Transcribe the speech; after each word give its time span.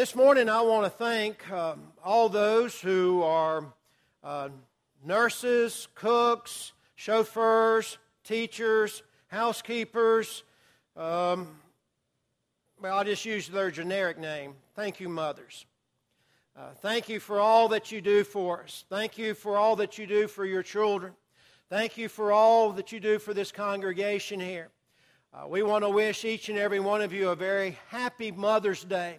This 0.00 0.14
morning, 0.14 0.48
I 0.48 0.62
want 0.62 0.84
to 0.84 0.88
thank 0.88 1.50
um, 1.52 1.92
all 2.02 2.30
those 2.30 2.80
who 2.80 3.22
are 3.22 3.66
uh, 4.24 4.48
nurses, 5.04 5.88
cooks, 5.94 6.72
chauffeurs, 6.94 7.98
teachers, 8.24 9.02
housekeepers. 9.26 10.42
Um, 10.96 11.48
well, 12.80 12.96
I'll 12.96 13.04
just 13.04 13.26
use 13.26 13.48
their 13.48 13.70
generic 13.70 14.18
name. 14.18 14.54
Thank 14.74 15.00
you, 15.00 15.10
mothers. 15.10 15.66
Uh, 16.56 16.70
thank 16.80 17.10
you 17.10 17.20
for 17.20 17.38
all 17.38 17.68
that 17.68 17.92
you 17.92 18.00
do 18.00 18.24
for 18.24 18.62
us. 18.62 18.86
Thank 18.88 19.18
you 19.18 19.34
for 19.34 19.58
all 19.58 19.76
that 19.76 19.98
you 19.98 20.06
do 20.06 20.28
for 20.28 20.46
your 20.46 20.62
children. 20.62 21.12
Thank 21.68 21.98
you 21.98 22.08
for 22.08 22.32
all 22.32 22.72
that 22.72 22.90
you 22.90 23.00
do 23.00 23.18
for 23.18 23.34
this 23.34 23.52
congregation 23.52 24.40
here. 24.40 24.70
Uh, 25.34 25.46
we 25.46 25.62
want 25.62 25.84
to 25.84 25.90
wish 25.90 26.24
each 26.24 26.48
and 26.48 26.58
every 26.58 26.80
one 26.80 27.02
of 27.02 27.12
you 27.12 27.28
a 27.28 27.36
very 27.36 27.76
happy 27.90 28.32
Mother's 28.32 28.82
Day 28.82 29.18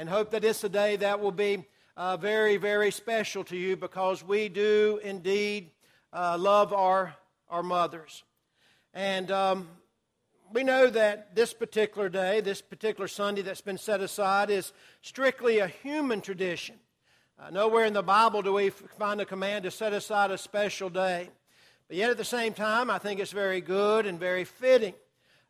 and 0.00 0.08
hope 0.08 0.30
that 0.30 0.42
it's 0.44 0.64
a 0.64 0.68
day 0.70 0.96
that 0.96 1.20
will 1.20 1.30
be 1.30 1.62
uh, 1.94 2.16
very, 2.16 2.56
very 2.56 2.90
special 2.90 3.44
to 3.44 3.54
you 3.54 3.76
because 3.76 4.24
we 4.24 4.48
do 4.48 4.98
indeed 5.04 5.72
uh, 6.14 6.38
love 6.38 6.72
our, 6.72 7.14
our 7.50 7.62
mothers. 7.62 8.24
And 8.94 9.30
um, 9.30 9.68
we 10.54 10.64
know 10.64 10.88
that 10.88 11.36
this 11.36 11.52
particular 11.52 12.08
day, 12.08 12.40
this 12.40 12.62
particular 12.62 13.08
Sunday 13.08 13.42
that's 13.42 13.60
been 13.60 13.76
set 13.76 14.00
aside, 14.00 14.48
is 14.48 14.72
strictly 15.02 15.58
a 15.58 15.66
human 15.66 16.22
tradition. 16.22 16.76
Uh, 17.38 17.50
nowhere 17.50 17.84
in 17.84 17.92
the 17.92 18.02
Bible 18.02 18.40
do 18.40 18.54
we 18.54 18.70
find 18.70 19.20
a 19.20 19.26
command 19.26 19.64
to 19.64 19.70
set 19.70 19.92
aside 19.92 20.30
a 20.30 20.38
special 20.38 20.88
day. 20.88 21.28
But 21.88 21.98
yet 21.98 22.08
at 22.08 22.16
the 22.16 22.24
same 22.24 22.54
time, 22.54 22.88
I 22.88 22.96
think 22.96 23.20
it's 23.20 23.32
very 23.32 23.60
good 23.60 24.06
and 24.06 24.18
very 24.18 24.44
fitting 24.44 24.94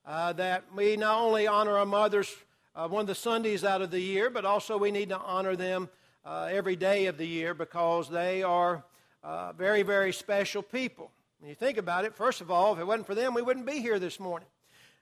uh, 0.04 0.32
that 0.32 0.64
we 0.74 0.96
not 0.96 1.20
only 1.20 1.46
honor 1.46 1.76
our 1.76 1.86
mothers 1.86 2.34
uh, 2.74 2.88
one 2.88 3.02
of 3.02 3.06
the 3.06 3.14
Sundays 3.14 3.64
out 3.64 3.82
of 3.82 3.90
the 3.90 4.00
year, 4.00 4.30
but 4.30 4.44
also 4.44 4.78
we 4.78 4.90
need 4.90 5.08
to 5.08 5.18
honor 5.18 5.56
them 5.56 5.88
uh, 6.24 6.48
every 6.50 6.76
day 6.76 7.06
of 7.06 7.18
the 7.18 7.26
year 7.26 7.54
because 7.54 8.08
they 8.08 8.42
are 8.42 8.84
uh, 9.22 9.52
very, 9.52 9.82
very 9.82 10.12
special 10.12 10.62
people. 10.62 11.10
When 11.40 11.48
you 11.48 11.54
think 11.54 11.78
about 11.78 12.04
it, 12.04 12.14
first 12.14 12.40
of 12.40 12.50
all, 12.50 12.74
if 12.74 12.78
it 12.78 12.86
wasn't 12.86 13.06
for 13.06 13.14
them, 13.14 13.34
we 13.34 13.42
wouldn't 13.42 13.66
be 13.66 13.80
here 13.80 13.98
this 13.98 14.20
morning. 14.20 14.48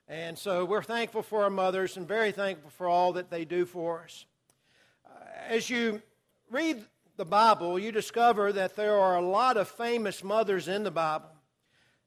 And 0.07 0.39
so 0.39 0.65
we're 0.65 0.83
thankful 0.83 1.23
for 1.23 1.43
our 1.43 1.51
mothers 1.51 1.97
and 1.97 2.09
very 2.09 2.33
thankful 2.33 2.71
for 2.71 2.89
all 2.89 3.13
that 3.15 3.31
they 3.31 3.45
do 3.45 3.67
for 3.67 4.03
us. 4.03 4.25
Uh, 5.05 5.25
as 5.49 5.69
you 5.69 6.01
read 6.51 6.83
the 7.17 7.25
Bible, 7.25 7.79
you 7.79 7.93
discover 7.93 8.53
that 8.53 8.77
there 8.77 8.97
are 8.97 9.17
a 9.17 9.21
lot 9.21 9.57
of 9.57 9.69
famous 9.69 10.25
mothers 10.25 10.69
in 10.69 10.85
the 10.85 10.91
Bible. 10.91 11.29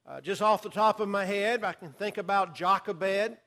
Uh, 0.07 0.19
just 0.19 0.41
off 0.41 0.63
the 0.63 0.69
top 0.69 0.99
of 0.99 1.07
my 1.07 1.25
head, 1.25 1.63
I 1.63 1.73
can 1.73 1.91
think 1.91 2.17
about 2.17 2.55
Jochebed. 2.55 3.37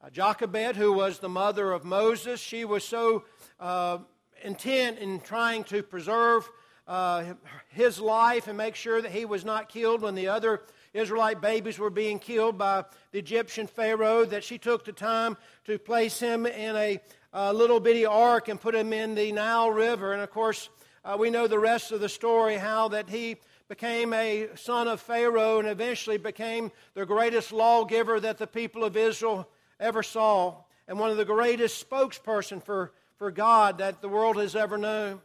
Uh, 0.00 0.10
Jochebed, 0.10 0.76
who 0.76 0.92
was 0.92 1.18
the 1.18 1.28
mother 1.28 1.72
of 1.72 1.84
Moses, 1.84 2.38
she 2.38 2.64
was 2.64 2.84
so 2.84 3.24
uh, 3.58 3.98
intent 4.44 5.00
in 5.00 5.18
trying 5.18 5.64
to 5.64 5.82
preserve 5.82 6.48
uh, 6.86 7.34
his 7.70 7.98
life 7.98 8.46
and 8.46 8.56
make 8.56 8.76
sure 8.76 9.02
that 9.02 9.10
he 9.10 9.24
was 9.24 9.44
not 9.44 9.68
killed 9.68 10.00
when 10.00 10.14
the 10.14 10.28
other 10.28 10.62
Israelite 10.94 11.40
babies 11.40 11.80
were 11.80 11.90
being 11.90 12.20
killed 12.20 12.56
by 12.56 12.84
the 13.10 13.18
Egyptian 13.18 13.66
Pharaoh 13.66 14.24
that 14.24 14.44
she 14.44 14.56
took 14.56 14.84
the 14.84 14.92
time 14.92 15.36
to 15.64 15.80
place 15.80 16.20
him 16.20 16.46
in 16.46 16.76
a, 16.76 17.00
a 17.32 17.52
little 17.52 17.80
bitty 17.80 18.06
ark 18.06 18.46
and 18.46 18.60
put 18.60 18.76
him 18.76 18.92
in 18.92 19.16
the 19.16 19.32
Nile 19.32 19.72
River. 19.72 20.12
And 20.12 20.22
of 20.22 20.30
course, 20.30 20.68
uh, 21.04 21.16
we 21.18 21.28
know 21.28 21.48
the 21.48 21.58
rest 21.58 21.90
of 21.90 22.00
the 22.00 22.08
story 22.08 22.56
how 22.56 22.86
that 22.88 23.10
he 23.10 23.34
became 23.66 24.14
a 24.14 24.48
son 24.54 24.86
of 24.86 25.00
Pharaoh 25.00 25.58
and 25.58 25.66
eventually 25.66 26.18
became 26.18 26.70
the 26.94 27.04
greatest 27.04 27.52
lawgiver 27.52 28.20
that 28.20 28.38
the 28.38 28.46
people 28.46 28.84
of 28.84 28.96
Israel 28.96 29.48
ever 29.80 30.02
saw 30.02 30.56
and 30.86 30.98
one 30.98 31.10
of 31.10 31.16
the 31.16 31.24
greatest 31.24 31.88
spokesperson 31.88 32.62
for, 32.62 32.92
for 33.16 33.30
God 33.30 33.78
that 33.78 34.00
the 34.00 34.08
world 34.08 34.36
has 34.36 34.56
ever 34.56 34.78
known. 34.78 35.20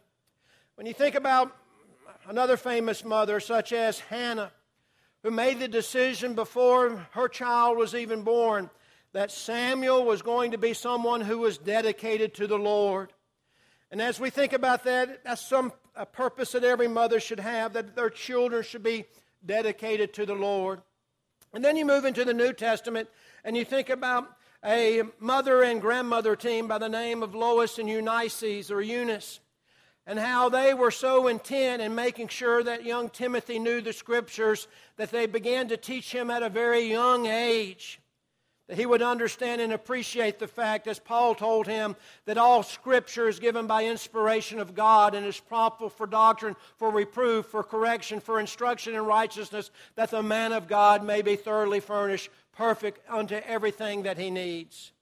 When 0.76 0.86
you 0.86 0.92
think 0.92 1.14
about 1.14 1.56
another 2.28 2.56
famous 2.56 3.04
mother, 3.04 3.40
such 3.40 3.72
as 3.72 4.00
Hannah, 4.00 4.52
who 5.22 5.30
made 5.30 5.58
the 5.58 5.68
decision 5.68 6.34
before 6.34 7.06
her 7.12 7.28
child 7.28 7.78
was 7.78 7.94
even 7.94 8.22
born 8.22 8.68
that 9.12 9.30
Samuel 9.30 10.04
was 10.04 10.22
going 10.22 10.50
to 10.50 10.58
be 10.58 10.74
someone 10.74 11.20
who 11.20 11.38
was 11.38 11.56
dedicated 11.56 12.34
to 12.34 12.46
the 12.46 12.58
Lord. 12.58 13.12
And 13.90 14.02
as 14.02 14.18
we 14.18 14.28
think 14.28 14.52
about 14.52 14.84
that, 14.84 15.22
that's 15.24 15.46
some 15.46 15.72
a 15.96 16.04
purpose 16.04 16.52
that 16.52 16.64
every 16.64 16.88
mother 16.88 17.20
should 17.20 17.40
have, 17.40 17.72
that 17.74 17.94
their 17.94 18.10
children 18.10 18.64
should 18.64 18.82
be 18.82 19.04
dedicated 19.46 20.12
to 20.14 20.26
the 20.26 20.34
Lord. 20.34 20.82
And 21.52 21.64
then 21.64 21.76
you 21.76 21.86
move 21.86 22.04
into 22.04 22.24
the 22.24 22.34
New 22.34 22.52
Testament 22.52 23.08
and 23.44 23.56
you 23.56 23.64
think 23.64 23.90
about 23.90 24.28
a 24.64 25.02
mother 25.20 25.62
and 25.62 25.80
grandmother 25.80 26.36
team 26.36 26.66
by 26.66 26.78
the 26.78 26.88
name 26.88 27.22
of 27.22 27.34
Lois 27.34 27.78
and 27.78 27.88
Eunice 27.88 28.70
or 28.70 28.80
Eunice, 28.80 29.40
and 30.06 30.18
how 30.18 30.48
they 30.48 30.74
were 30.74 30.90
so 30.90 31.28
intent 31.28 31.82
in 31.82 31.94
making 31.94 32.28
sure 32.28 32.62
that 32.62 32.84
young 32.84 33.08
Timothy 33.10 33.58
knew 33.58 33.80
the 33.80 33.92
scriptures 33.92 34.66
that 34.96 35.10
they 35.10 35.26
began 35.26 35.68
to 35.68 35.76
teach 35.76 36.12
him 36.12 36.30
at 36.30 36.42
a 36.42 36.48
very 36.48 36.84
young 36.84 37.26
age. 37.26 38.00
That 38.68 38.78
he 38.78 38.86
would 38.86 39.02
understand 39.02 39.60
and 39.60 39.74
appreciate 39.74 40.38
the 40.38 40.46
fact, 40.46 40.86
as 40.86 40.98
Paul 40.98 41.34
told 41.34 41.66
him, 41.66 41.96
that 42.24 42.38
all 42.38 42.62
Scripture 42.62 43.28
is 43.28 43.38
given 43.38 43.66
by 43.66 43.84
inspiration 43.84 44.58
of 44.58 44.74
God 44.74 45.14
and 45.14 45.26
is 45.26 45.38
profitable 45.38 45.90
for 45.90 46.06
doctrine, 46.06 46.56
for 46.78 46.90
reproof, 46.90 47.44
for 47.44 47.62
correction, 47.62 48.20
for 48.20 48.40
instruction 48.40 48.94
in 48.94 49.04
righteousness, 49.04 49.70
that 49.96 50.10
the 50.10 50.22
man 50.22 50.54
of 50.54 50.66
God 50.66 51.04
may 51.04 51.20
be 51.20 51.36
thoroughly 51.36 51.80
furnished 51.80 52.30
perfect 52.56 53.00
unto 53.08 53.34
everything 53.34 54.02
that 54.02 54.18
he 54.18 54.30
needs. 54.30 54.92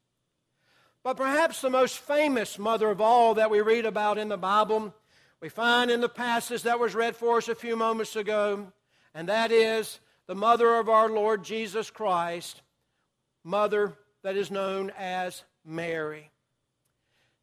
But 1.03 1.17
perhaps 1.17 1.61
the 1.61 1.71
most 1.71 1.99
famous 1.99 2.59
mother 2.59 2.91
of 2.91 3.01
all 3.01 3.35
that 3.35 3.51
we 3.51 3.61
read 3.61 3.87
about 3.87 4.19
in 4.19 4.29
the 4.29 4.37
Bible, 4.37 4.95
we 5.41 5.49
find 5.49 5.91
in 5.91 6.01
the 6.01 6.09
passage 6.09 6.63
that 6.63 6.79
was 6.79 6.95
read 6.95 7.17
for 7.17 7.39
us 7.39 7.49
a 7.49 7.55
few 7.55 7.77
moments 7.77 8.15
ago, 8.15 8.73
and 9.15 9.29
that 9.29 9.51
is 9.51 9.99
the 10.27 10.35
mother 10.35 10.77
of 10.77 10.89
our 10.89 11.09
Lord 11.09 11.45
Jesus 11.45 11.91
Christ, 11.91 12.63
mother 13.43 13.95
that 14.23 14.37
is 14.37 14.51
known 14.51 14.93
as 14.97 15.43
Mary. 15.65 16.31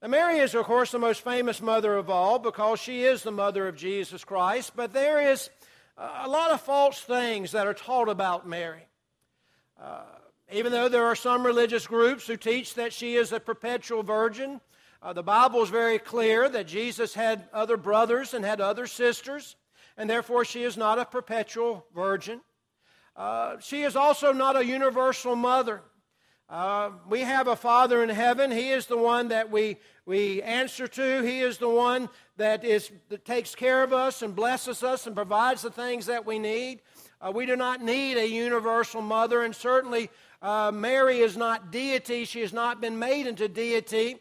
Now, 0.01 0.07
Mary 0.07 0.39
is, 0.39 0.55
of 0.55 0.63
course, 0.63 0.91
the 0.91 0.99
most 0.99 1.21
famous 1.21 1.61
mother 1.61 1.97
of 1.97 2.09
all 2.09 2.39
because 2.39 2.79
she 2.79 3.03
is 3.03 3.21
the 3.21 3.31
mother 3.31 3.67
of 3.67 3.75
Jesus 3.75 4.23
Christ, 4.23 4.71
but 4.75 4.93
there 4.93 5.29
is 5.31 5.49
a 5.97 6.29
lot 6.29 6.51
of 6.51 6.61
false 6.61 7.01
things 7.01 7.51
that 7.51 7.67
are 7.67 7.73
taught 7.73 8.07
about 8.07 8.47
Mary. 8.47 8.88
Uh, 9.81 10.01
even 10.51 10.71
though 10.71 10.89
there 10.89 11.05
are 11.05 11.15
some 11.15 11.45
religious 11.45 11.87
groups 11.87 12.27
who 12.27 12.35
teach 12.35 12.73
that 12.73 12.91
she 12.91 13.15
is 13.15 13.31
a 13.31 13.39
perpetual 13.39 14.03
virgin, 14.03 14.59
uh, 15.01 15.13
the 15.13 15.23
Bible 15.23 15.61
is 15.61 15.69
very 15.69 15.99
clear 15.99 16.49
that 16.49 16.67
Jesus 16.67 17.13
had 17.13 17.47
other 17.53 17.77
brothers 17.77 18.33
and 18.33 18.43
had 18.43 18.59
other 18.59 18.87
sisters, 18.87 19.55
and 19.95 20.09
therefore 20.09 20.43
she 20.43 20.63
is 20.63 20.75
not 20.75 20.99
a 20.99 21.05
perpetual 21.05 21.85
virgin. 21.95 22.41
Uh, 23.15 23.57
she 23.59 23.83
is 23.83 23.95
also 23.95 24.33
not 24.33 24.57
a 24.57 24.65
universal 24.65 25.35
mother. 25.35 25.81
Uh, 26.49 26.91
we 27.07 27.21
have 27.21 27.47
a 27.47 27.55
Father 27.55 28.01
in 28.01 28.09
heaven. 28.09 28.49
He 28.49 28.71
is 28.71 28.87
the 28.87 28.97
one 28.97 29.27
that 29.27 29.51
we, 29.51 29.77
we 30.05 30.41
answer 30.41 30.87
to. 30.87 31.21
He 31.21 31.41
is 31.41 31.59
the 31.59 31.69
one 31.69 32.09
that, 32.37 32.65
is, 32.65 32.91
that 33.09 33.23
takes 33.23 33.53
care 33.53 33.83
of 33.83 33.93
us 33.93 34.23
and 34.23 34.35
blesses 34.35 34.81
us 34.81 35.05
and 35.05 35.15
provides 35.15 35.61
the 35.61 35.69
things 35.69 36.07
that 36.07 36.25
we 36.25 36.39
need. 36.39 36.81
Uh, 37.21 37.31
we 37.31 37.45
do 37.45 37.55
not 37.55 37.81
need 37.81 38.17
a 38.17 38.27
universal 38.27 39.01
mother, 39.01 39.41
and 39.41 39.53
certainly 39.53 40.09
uh, 40.41 40.71
Mary 40.73 41.19
is 41.19 41.35
not 41.35 41.71
deity. 41.71 42.23
She 42.25 42.39
has 42.41 42.53
not 42.53 42.79
been 42.79 42.97
made 42.97 43.27
into 43.27 43.49
deity 43.49 44.17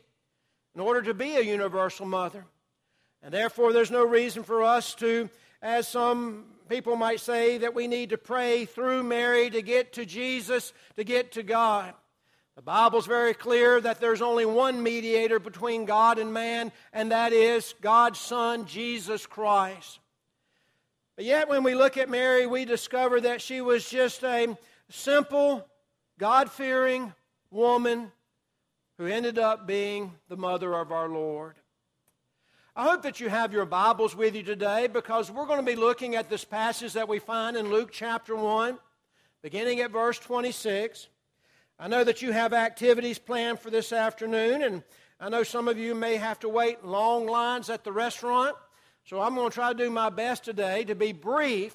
in 0.75 0.81
order 0.81 1.03
to 1.03 1.15
be 1.15 1.37
a 1.37 1.41
universal 1.41 2.07
mother. 2.07 2.45
And 3.23 3.33
therefore, 3.33 3.73
there's 3.73 3.91
no 3.91 4.05
reason 4.05 4.43
for 4.43 4.65
us 4.65 4.95
to, 4.97 5.31
as 5.63 5.87
some 5.87 6.47
people 6.69 6.97
might 6.97 7.21
say, 7.21 7.59
that 7.59 7.75
we 7.75 7.87
need 7.87 8.11
to 8.11 8.19
pray 8.19 8.65
through 8.65 9.03
Mary 9.03 9.49
to 9.51 9.63
get 9.63 9.93
to 9.95 10.05
Jesus, 10.05 10.73
to 10.97 11.05
get 11.05 11.33
to 11.33 11.43
God. 11.43 11.95
The 12.57 12.63
Bible's 12.63 13.07
very 13.07 13.35
clear 13.35 13.81
that 13.81 14.01
there's 14.01 14.23
only 14.23 14.45
one 14.45 14.83
mediator 14.83 15.39
between 15.39 15.85
God 15.85 16.19
and 16.19 16.33
man, 16.33 16.73
and 16.93 17.13
that 17.13 17.33
is 17.33 17.75
God's 17.81 18.19
Son, 18.19 18.67
Jesus 18.67 19.27
Christ. 19.27 20.01
But 21.19 21.25
yet, 21.25 21.49
when 21.49 21.65
we 21.65 21.75
look 21.75 21.97
at 21.97 22.09
Mary, 22.09 22.47
we 22.47 22.65
discover 22.65 23.21
that 23.23 23.43
she 23.43 23.61
was 23.61 23.91
just 23.91 24.23
a 24.23 24.57
simple, 24.89 25.67
God 26.17 26.49
fearing 26.49 27.13
woman 27.51 28.13
who 28.99 29.07
ended 29.07 29.37
up 29.37 29.67
being 29.67 30.15
the 30.29 30.37
mother 30.37 30.73
of 30.75 30.93
our 30.93 31.09
Lord. 31.09 31.57
I 32.77 32.85
hope 32.85 33.03
that 33.03 33.19
you 33.19 33.29
have 33.29 33.53
your 33.53 33.65
Bibles 33.65 34.15
with 34.15 34.37
you 34.37 34.45
today 34.45 34.87
because 34.87 35.29
we're 35.29 35.47
going 35.47 35.59
to 35.59 35.67
be 35.67 35.75
looking 35.75 36.15
at 36.15 36.31
this 36.31 36.45
passage 36.45 36.93
that 36.93 37.09
we 37.09 37.19
find 37.19 37.57
in 37.57 37.69
Luke 37.69 37.91
chapter 37.91 38.37
1, 38.37 38.79
beginning 39.43 39.81
at 39.81 39.91
verse 39.91 40.21
26. 40.21 41.09
I 41.81 41.89
know 41.89 42.05
that 42.05 42.23
you 42.23 42.31
have 42.31 42.53
activities 42.53 43.19
planned 43.19 43.59
for 43.59 43.71
this 43.71 43.93
afternoon, 43.93 44.63
and 44.63 44.85
I 45.19 45.31
know 45.31 45.43
some 45.43 45.67
of 45.67 45.79
you 45.79 45.97
may 45.97 46.15
have 46.15 46.39
to 46.39 46.49
wait 46.49 46.85
long 46.85 47.27
lines 47.27 47.71
at 47.71 47.83
the 47.83 47.91
restaurant. 47.91 48.55
So 49.09 49.23
I'm 49.23 49.35
going 49.35 49.49
to 49.49 49.55
try 49.55 49.73
to 49.73 49.79
do 49.79 49.89
my 49.89 50.11
best 50.11 50.45
today 50.45 50.85
to 50.85 50.95
be 50.95 51.13
brief. 51.13 51.75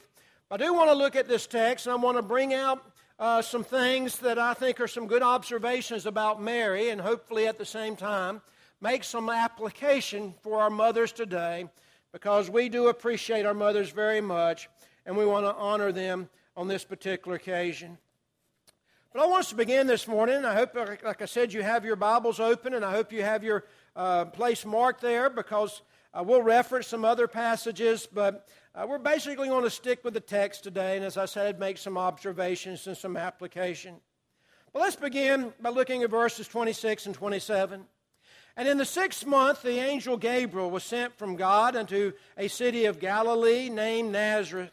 I 0.51 0.57
do 0.57 0.71
want 0.71 0.91
to 0.91 0.95
look 0.95 1.15
at 1.15 1.27
this 1.27 1.47
text, 1.47 1.88
and 1.88 1.94
I 1.94 1.95
want 1.95 2.15
to 2.15 2.21
bring 2.21 2.53
out 2.53 2.85
uh, 3.18 3.41
some 3.41 3.63
things 3.63 4.19
that 4.19 4.38
I 4.38 4.53
think 4.53 4.80
are 4.80 4.88
some 4.88 5.07
good 5.07 5.24
observations 5.24 6.06
about 6.06 6.39
Mary, 6.39 6.89
and 6.89 7.01
hopefully 7.01 7.47
at 7.47 7.57
the 7.57 7.65
same 7.65 7.95
time 7.95 8.39
make 8.81 9.03
some 9.03 9.31
application 9.31 10.35
for 10.44 10.62
our 10.62 10.69
mothers 10.69 11.12
today 11.12 11.68
because 12.12 12.51
we 12.51 12.69
do 12.69 12.89
appreciate 12.89 13.47
our 13.47 13.56
mothers 13.56 13.89
very 13.89 14.21
much 14.21 14.69
and 15.07 15.18
we 15.18 15.25
want 15.25 15.47
to 15.47 15.56
honor 15.56 15.91
them 15.91 16.30
on 16.56 16.68
this 16.68 16.83
particular 16.83 17.35
occasion. 17.35 17.97
But 19.12 19.24
I 19.24 19.25
want 19.25 19.39
us 19.39 19.50
to 19.50 19.56
begin 19.56 19.88
this 19.88 20.07
morning. 20.07 20.45
I 20.45 20.53
hope, 20.53 20.75
like 20.75 21.24
I 21.24 21.25
said, 21.25 21.51
you 21.51 21.63
have 21.63 21.83
your 21.83 21.95
Bibles 21.95 22.39
open, 22.39 22.75
and 22.75 22.85
I 22.85 22.91
hope 22.91 23.12
you 23.12 23.24
have 23.24 23.44
your 23.44 23.65
uh, 23.95 24.25
place 24.25 24.65
marked 24.65 25.01
there 25.01 25.31
because 25.31 25.81
uh, 26.13 26.24
we'll 26.24 26.42
reference 26.42 26.88
some 26.88 27.04
other 27.04 27.27
passages, 27.27 28.07
but 28.12 28.48
uh, 28.75 28.86
we're 28.88 29.00
basically 29.00 29.48
going 29.48 29.63
to 29.63 29.69
stick 29.69 30.04
with 30.04 30.13
the 30.13 30.19
text 30.19 30.63
today, 30.63 30.95
and 30.95 31.06
as 31.06 31.18
I 31.18 31.25
said, 31.25 31.60
make 31.60 31.77
some 31.77 31.98
observations 31.98 32.86
and 32.86 32.95
some 32.95 33.18
application. 33.18 33.95
But 34.74 34.83
let's 34.83 34.95
begin 34.95 35.54
by 35.60 35.69
looking 35.69 36.04
at 36.04 36.10
verses 36.10 36.48
26 36.48 37.07
and 37.07 37.15
27. 37.15 37.86
And 38.56 38.68
in 38.68 38.77
the 38.77 38.86
sixth 38.86 39.25
month, 39.25 39.63
the 39.63 39.80
angel 39.80 40.18
Gabriel 40.18 40.69
was 40.69 40.83
sent 40.83 41.18
from 41.18 41.36
God 41.36 41.75
unto 41.75 42.13
a 42.38 42.48
city 42.48 42.86
of 42.86 43.00
Galilee 43.00 43.69
named 43.69 44.12
Nazareth 44.12 44.71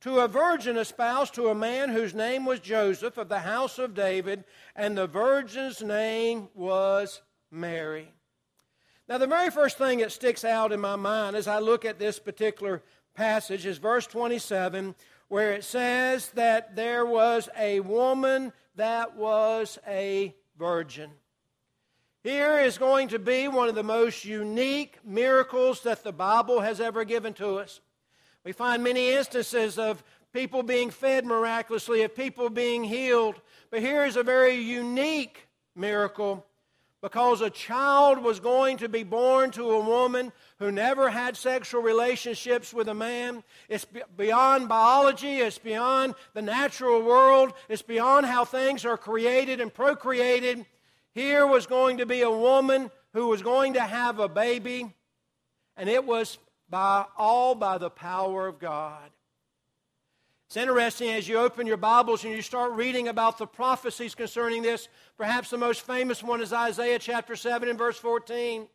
to 0.00 0.20
a 0.20 0.28
virgin 0.28 0.78
espoused 0.78 1.34
to 1.34 1.48
a 1.48 1.54
man 1.54 1.90
whose 1.90 2.14
name 2.14 2.46
was 2.46 2.60
Joseph 2.60 3.18
of 3.18 3.28
the 3.28 3.40
house 3.40 3.78
of 3.78 3.94
David, 3.94 4.44
and 4.74 4.96
the 4.96 5.06
virgin's 5.06 5.82
name 5.82 6.48
was 6.54 7.20
Mary. 7.50 8.08
Now, 9.10 9.18
the 9.18 9.26
very 9.26 9.50
first 9.50 9.76
thing 9.76 9.98
that 9.98 10.12
sticks 10.12 10.44
out 10.44 10.70
in 10.70 10.78
my 10.78 10.94
mind 10.94 11.34
as 11.34 11.48
I 11.48 11.58
look 11.58 11.84
at 11.84 11.98
this 11.98 12.20
particular 12.20 12.80
passage 13.16 13.66
is 13.66 13.78
verse 13.78 14.06
27, 14.06 14.94
where 15.26 15.52
it 15.52 15.64
says 15.64 16.28
that 16.34 16.76
there 16.76 17.04
was 17.04 17.48
a 17.58 17.80
woman 17.80 18.52
that 18.76 19.16
was 19.16 19.80
a 19.84 20.32
virgin. 20.56 21.10
Here 22.22 22.60
is 22.60 22.78
going 22.78 23.08
to 23.08 23.18
be 23.18 23.48
one 23.48 23.68
of 23.68 23.74
the 23.74 23.82
most 23.82 24.24
unique 24.24 25.00
miracles 25.04 25.82
that 25.82 26.04
the 26.04 26.12
Bible 26.12 26.60
has 26.60 26.80
ever 26.80 27.04
given 27.04 27.34
to 27.34 27.58
us. 27.58 27.80
We 28.44 28.52
find 28.52 28.84
many 28.84 29.10
instances 29.10 29.76
of 29.76 30.04
people 30.32 30.62
being 30.62 30.90
fed 30.90 31.26
miraculously, 31.26 32.02
of 32.02 32.14
people 32.14 32.48
being 32.48 32.84
healed. 32.84 33.40
But 33.72 33.80
here 33.80 34.04
is 34.04 34.14
a 34.14 34.22
very 34.22 34.54
unique 34.54 35.48
miracle 35.74 36.46
because 37.02 37.40
a 37.40 37.50
child 37.50 38.22
was 38.22 38.40
going 38.40 38.76
to 38.78 38.88
be 38.88 39.02
born 39.02 39.50
to 39.52 39.70
a 39.70 39.84
woman 39.84 40.32
who 40.58 40.70
never 40.70 41.08
had 41.08 41.36
sexual 41.36 41.80
relationships 41.80 42.74
with 42.74 42.88
a 42.88 42.94
man. 42.94 43.42
It's 43.68 43.86
beyond 44.16 44.68
biology, 44.68 45.38
it's 45.38 45.58
beyond 45.58 46.14
the 46.34 46.42
natural 46.42 47.02
world, 47.02 47.54
it's 47.68 47.82
beyond 47.82 48.26
how 48.26 48.44
things 48.44 48.84
are 48.84 48.98
created 48.98 49.60
and 49.60 49.72
procreated. 49.72 50.66
Here 51.12 51.46
was 51.46 51.66
going 51.66 51.98
to 51.98 52.06
be 52.06 52.20
a 52.20 52.30
woman 52.30 52.90
who 53.14 53.28
was 53.28 53.42
going 53.42 53.74
to 53.74 53.80
have 53.80 54.18
a 54.18 54.28
baby, 54.28 54.94
and 55.76 55.88
it 55.88 56.04
was 56.04 56.38
by 56.68 57.06
all 57.16 57.54
by 57.54 57.78
the 57.78 57.90
power 57.90 58.46
of 58.46 58.58
God. 58.58 59.10
It's 60.50 60.56
interesting 60.56 61.10
as 61.10 61.28
you 61.28 61.38
open 61.38 61.68
your 61.68 61.76
Bibles 61.76 62.24
and 62.24 62.34
you 62.34 62.42
start 62.42 62.72
reading 62.72 63.06
about 63.06 63.38
the 63.38 63.46
prophecies 63.46 64.16
concerning 64.16 64.62
this. 64.62 64.88
Perhaps 65.16 65.50
the 65.50 65.56
most 65.56 65.82
famous 65.82 66.24
one 66.24 66.40
is 66.40 66.52
Isaiah 66.52 66.98
chapter 66.98 67.36
7 67.36 67.68
and 67.68 67.78
verse 67.78 67.96
14. 67.98 68.66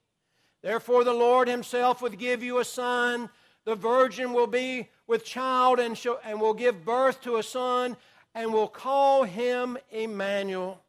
Therefore, 0.62 1.04
the 1.04 1.14
Lord 1.14 1.50
Himself 1.50 2.02
would 2.02 2.18
give 2.18 2.42
you 2.42 2.60
a 2.60 2.64
son. 2.64 3.30
The 3.66 3.76
virgin 3.76 4.32
will 4.32 4.48
be 4.48 4.88
with 5.06 5.26
child 5.26 5.82
and, 5.82 5.98
shall, 5.98 6.18
and 6.24 6.40
will 6.40 6.54
give 6.54 6.86
birth 6.86 7.22
to 7.24 7.36
a 7.36 7.44
son 7.44 7.98
and 8.34 8.54
will 8.54 8.70
call 8.70 9.24
him 9.24 9.78
Emmanuel. 9.92 10.82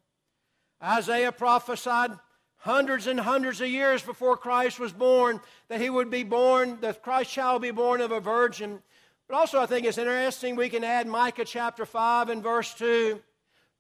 Isaiah 0.81 1.33
prophesied 1.33 2.12
hundreds 2.59 3.09
and 3.09 3.19
hundreds 3.19 3.61
of 3.61 3.67
years 3.67 4.05
before 4.05 4.37
Christ 4.37 4.79
was 4.79 4.93
born, 4.93 5.41
that 5.67 5.81
he 5.81 5.91
would 5.91 6.12
be 6.12 6.23
born, 6.23 6.79
that 6.81 7.03
Christ 7.03 7.33
shall 7.33 7.59
be 7.59 7.73
born 7.73 8.00
of 8.00 8.12
a 8.12 8.21
virgin. 8.21 8.83
But 9.28 9.37
also, 9.37 9.61
I 9.61 9.67
think 9.67 9.87
it's 9.87 9.99
interesting 9.99 10.55
we 10.55 10.69
can 10.69 10.84
add 10.84 11.08
Micah 11.08 11.44
chapter 11.44 11.84
5 11.84 12.28
and 12.28 12.43
verse 12.43 12.73
2. 12.75 13.20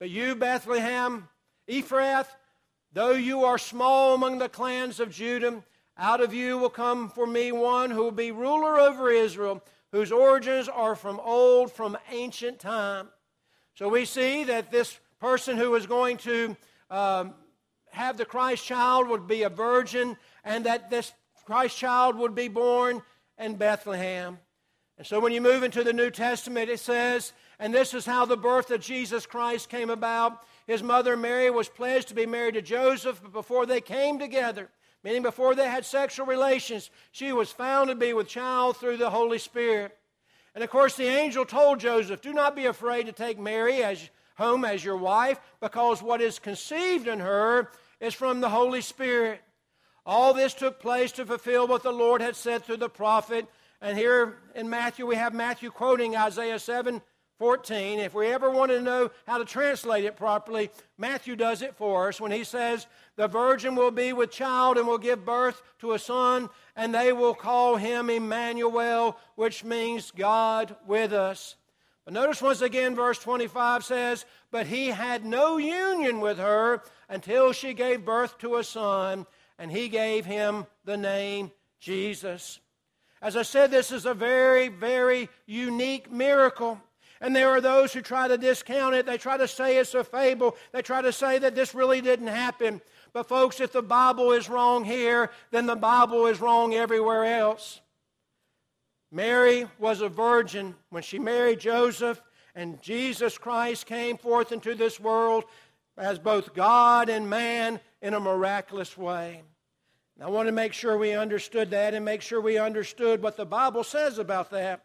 But 0.00 0.10
you, 0.10 0.34
Bethlehem, 0.34 1.28
Ephrath, 1.68 2.26
though 2.92 3.12
you 3.12 3.44
are 3.44 3.58
small 3.58 4.14
among 4.14 4.38
the 4.38 4.48
clans 4.48 4.98
of 4.98 5.12
Judah, 5.12 5.62
out 5.96 6.20
of 6.20 6.34
you 6.34 6.58
will 6.58 6.70
come 6.70 7.08
for 7.08 7.26
me 7.26 7.52
one 7.52 7.90
who 7.90 8.02
will 8.02 8.10
be 8.10 8.32
ruler 8.32 8.78
over 8.78 9.08
Israel, 9.08 9.62
whose 9.92 10.10
origins 10.10 10.68
are 10.68 10.96
from 10.96 11.20
old, 11.20 11.72
from 11.72 11.96
ancient 12.10 12.58
time. 12.58 13.08
So 13.74 13.88
we 13.88 14.04
see 14.04 14.44
that 14.44 14.72
this 14.72 14.98
person 15.20 15.56
who 15.56 15.74
is 15.76 15.86
going 15.86 16.16
to 16.18 16.56
um, 16.90 17.34
have 17.92 18.16
the 18.16 18.24
Christ 18.24 18.64
child 18.64 19.08
would 19.08 19.28
be 19.28 19.44
a 19.44 19.48
virgin, 19.48 20.16
and 20.44 20.66
that 20.66 20.90
this 20.90 21.12
Christ 21.44 21.78
child 21.78 22.16
would 22.16 22.34
be 22.34 22.48
born 22.48 23.00
in 23.38 23.54
Bethlehem. 23.54 24.38
And 24.98 25.06
so 25.06 25.20
when 25.20 25.32
you 25.32 25.40
move 25.40 25.62
into 25.62 25.84
the 25.84 25.92
New 25.92 26.10
Testament, 26.10 26.70
it 26.70 26.80
says, 26.80 27.32
and 27.58 27.72
this 27.72 27.94
is 27.94 28.06
how 28.06 28.24
the 28.24 28.36
birth 28.36 28.70
of 28.70 28.80
Jesus 28.80 29.26
Christ 29.26 29.68
came 29.68 29.90
about. 29.90 30.42
His 30.66 30.82
mother 30.82 31.16
Mary 31.16 31.50
was 31.50 31.68
pledged 31.68 32.08
to 32.08 32.14
be 32.14 32.26
married 32.26 32.54
to 32.54 32.62
Joseph, 32.62 33.20
but 33.22 33.32
before 33.32 33.66
they 33.66 33.80
came 33.80 34.18
together, 34.18 34.68
meaning 35.02 35.22
before 35.22 35.54
they 35.54 35.68
had 35.68 35.84
sexual 35.84 36.26
relations, 36.26 36.90
she 37.12 37.32
was 37.32 37.52
found 37.52 37.88
to 37.88 37.94
be 37.94 38.12
with 38.12 38.28
child 38.28 38.76
through 38.76 38.96
the 38.96 39.10
Holy 39.10 39.38
Spirit. 39.38 39.96
And 40.54 40.64
of 40.64 40.70
course, 40.70 40.96
the 40.96 41.06
angel 41.06 41.44
told 41.44 41.80
Joseph, 41.80 42.20
Do 42.20 42.32
not 42.32 42.56
be 42.56 42.66
afraid 42.66 43.06
to 43.06 43.12
take 43.12 43.38
Mary 43.38 43.82
as 43.82 44.08
home 44.36 44.64
as 44.64 44.84
your 44.84 44.96
wife, 44.96 45.38
because 45.60 46.02
what 46.02 46.20
is 46.20 46.38
conceived 46.38 47.08
in 47.08 47.20
her 47.20 47.70
is 48.00 48.14
from 48.14 48.40
the 48.40 48.50
Holy 48.50 48.80
Spirit. 48.82 49.40
All 50.04 50.34
this 50.34 50.54
took 50.54 50.80
place 50.80 51.12
to 51.12 51.26
fulfill 51.26 51.66
what 51.66 51.82
the 51.82 51.92
Lord 51.92 52.20
had 52.20 52.36
said 52.36 52.64
through 52.64 52.76
the 52.76 52.88
prophet. 52.88 53.46
And 53.80 53.96
here 53.96 54.38
in 54.54 54.68
Matthew, 54.68 55.06
we 55.06 55.16
have 55.16 55.34
Matthew 55.34 55.70
quoting 55.70 56.16
Isaiah 56.16 56.58
7 56.58 57.02
14. 57.38 57.98
If 57.98 58.14
we 58.14 58.28
ever 58.28 58.50
want 58.50 58.70
to 58.70 58.80
know 58.80 59.10
how 59.26 59.36
to 59.38 59.44
translate 59.44 60.04
it 60.04 60.16
properly, 60.16 60.70
Matthew 60.96 61.36
does 61.36 61.60
it 61.60 61.76
for 61.76 62.08
us 62.08 62.20
when 62.20 62.32
he 62.32 62.44
says, 62.44 62.86
The 63.16 63.28
virgin 63.28 63.76
will 63.76 63.90
be 63.90 64.12
with 64.14 64.30
child 64.30 64.78
and 64.78 64.86
will 64.86 64.98
give 64.98 65.26
birth 65.26 65.62
to 65.80 65.92
a 65.92 65.98
son, 65.98 66.48
and 66.74 66.94
they 66.94 67.12
will 67.12 67.34
call 67.34 67.76
him 67.76 68.08
Emmanuel, 68.08 69.18
which 69.34 69.64
means 69.64 70.10
God 70.10 70.76
with 70.86 71.12
us. 71.12 71.56
But 72.06 72.14
notice 72.14 72.40
once 72.40 72.62
again, 72.62 72.94
verse 72.94 73.18
25 73.18 73.84
says, 73.84 74.24
But 74.50 74.68
he 74.68 74.88
had 74.88 75.24
no 75.26 75.58
union 75.58 76.20
with 76.20 76.38
her 76.38 76.82
until 77.08 77.52
she 77.52 77.74
gave 77.74 78.04
birth 78.04 78.38
to 78.38 78.56
a 78.56 78.64
son, 78.64 79.26
and 79.58 79.70
he 79.70 79.88
gave 79.88 80.24
him 80.24 80.66
the 80.84 80.96
name 80.96 81.50
Jesus. 81.80 82.60
As 83.26 83.34
I 83.34 83.42
said, 83.42 83.72
this 83.72 83.90
is 83.90 84.06
a 84.06 84.14
very, 84.14 84.68
very 84.68 85.28
unique 85.46 86.12
miracle. 86.12 86.80
And 87.20 87.34
there 87.34 87.48
are 87.48 87.60
those 87.60 87.92
who 87.92 88.00
try 88.00 88.28
to 88.28 88.38
discount 88.38 88.94
it. 88.94 89.04
They 89.04 89.18
try 89.18 89.36
to 89.36 89.48
say 89.48 89.78
it's 89.78 89.94
a 89.94 90.04
fable. 90.04 90.56
They 90.70 90.80
try 90.80 91.02
to 91.02 91.12
say 91.12 91.36
that 91.40 91.56
this 91.56 91.74
really 91.74 92.00
didn't 92.00 92.28
happen. 92.28 92.80
But, 93.12 93.26
folks, 93.26 93.60
if 93.60 93.72
the 93.72 93.82
Bible 93.82 94.30
is 94.30 94.48
wrong 94.48 94.84
here, 94.84 95.32
then 95.50 95.66
the 95.66 95.74
Bible 95.74 96.26
is 96.26 96.40
wrong 96.40 96.74
everywhere 96.74 97.24
else. 97.24 97.80
Mary 99.10 99.66
was 99.80 100.02
a 100.02 100.08
virgin 100.08 100.76
when 100.90 101.02
she 101.02 101.18
married 101.18 101.58
Joseph, 101.58 102.22
and 102.54 102.80
Jesus 102.80 103.38
Christ 103.38 103.86
came 103.86 104.18
forth 104.18 104.52
into 104.52 104.76
this 104.76 105.00
world 105.00 105.46
as 105.98 106.20
both 106.20 106.54
God 106.54 107.08
and 107.08 107.28
man 107.28 107.80
in 108.00 108.14
a 108.14 108.20
miraculous 108.20 108.96
way. 108.96 109.42
And 110.16 110.24
I 110.24 110.28
want 110.28 110.48
to 110.48 110.52
make 110.52 110.72
sure 110.72 110.96
we 110.96 111.12
understood 111.12 111.70
that 111.70 111.94
and 111.94 112.04
make 112.04 112.22
sure 112.22 112.40
we 112.40 112.58
understood 112.58 113.22
what 113.22 113.36
the 113.36 113.44
Bible 113.44 113.84
says 113.84 114.18
about 114.18 114.50
that. 114.50 114.82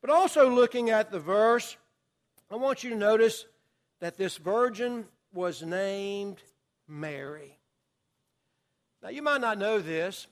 But 0.00 0.10
also 0.10 0.48
looking 0.48 0.90
at 0.90 1.10
the 1.10 1.18
verse, 1.18 1.76
I 2.50 2.56
want 2.56 2.84
you 2.84 2.90
to 2.90 2.96
notice 2.96 3.44
that 4.00 4.16
this 4.16 4.36
virgin 4.36 5.06
was 5.32 5.62
named 5.62 6.38
Mary. 6.86 7.58
Now, 9.02 9.10
you 9.10 9.22
might 9.22 9.40
not 9.40 9.58
know 9.58 9.80
this, 9.80 10.26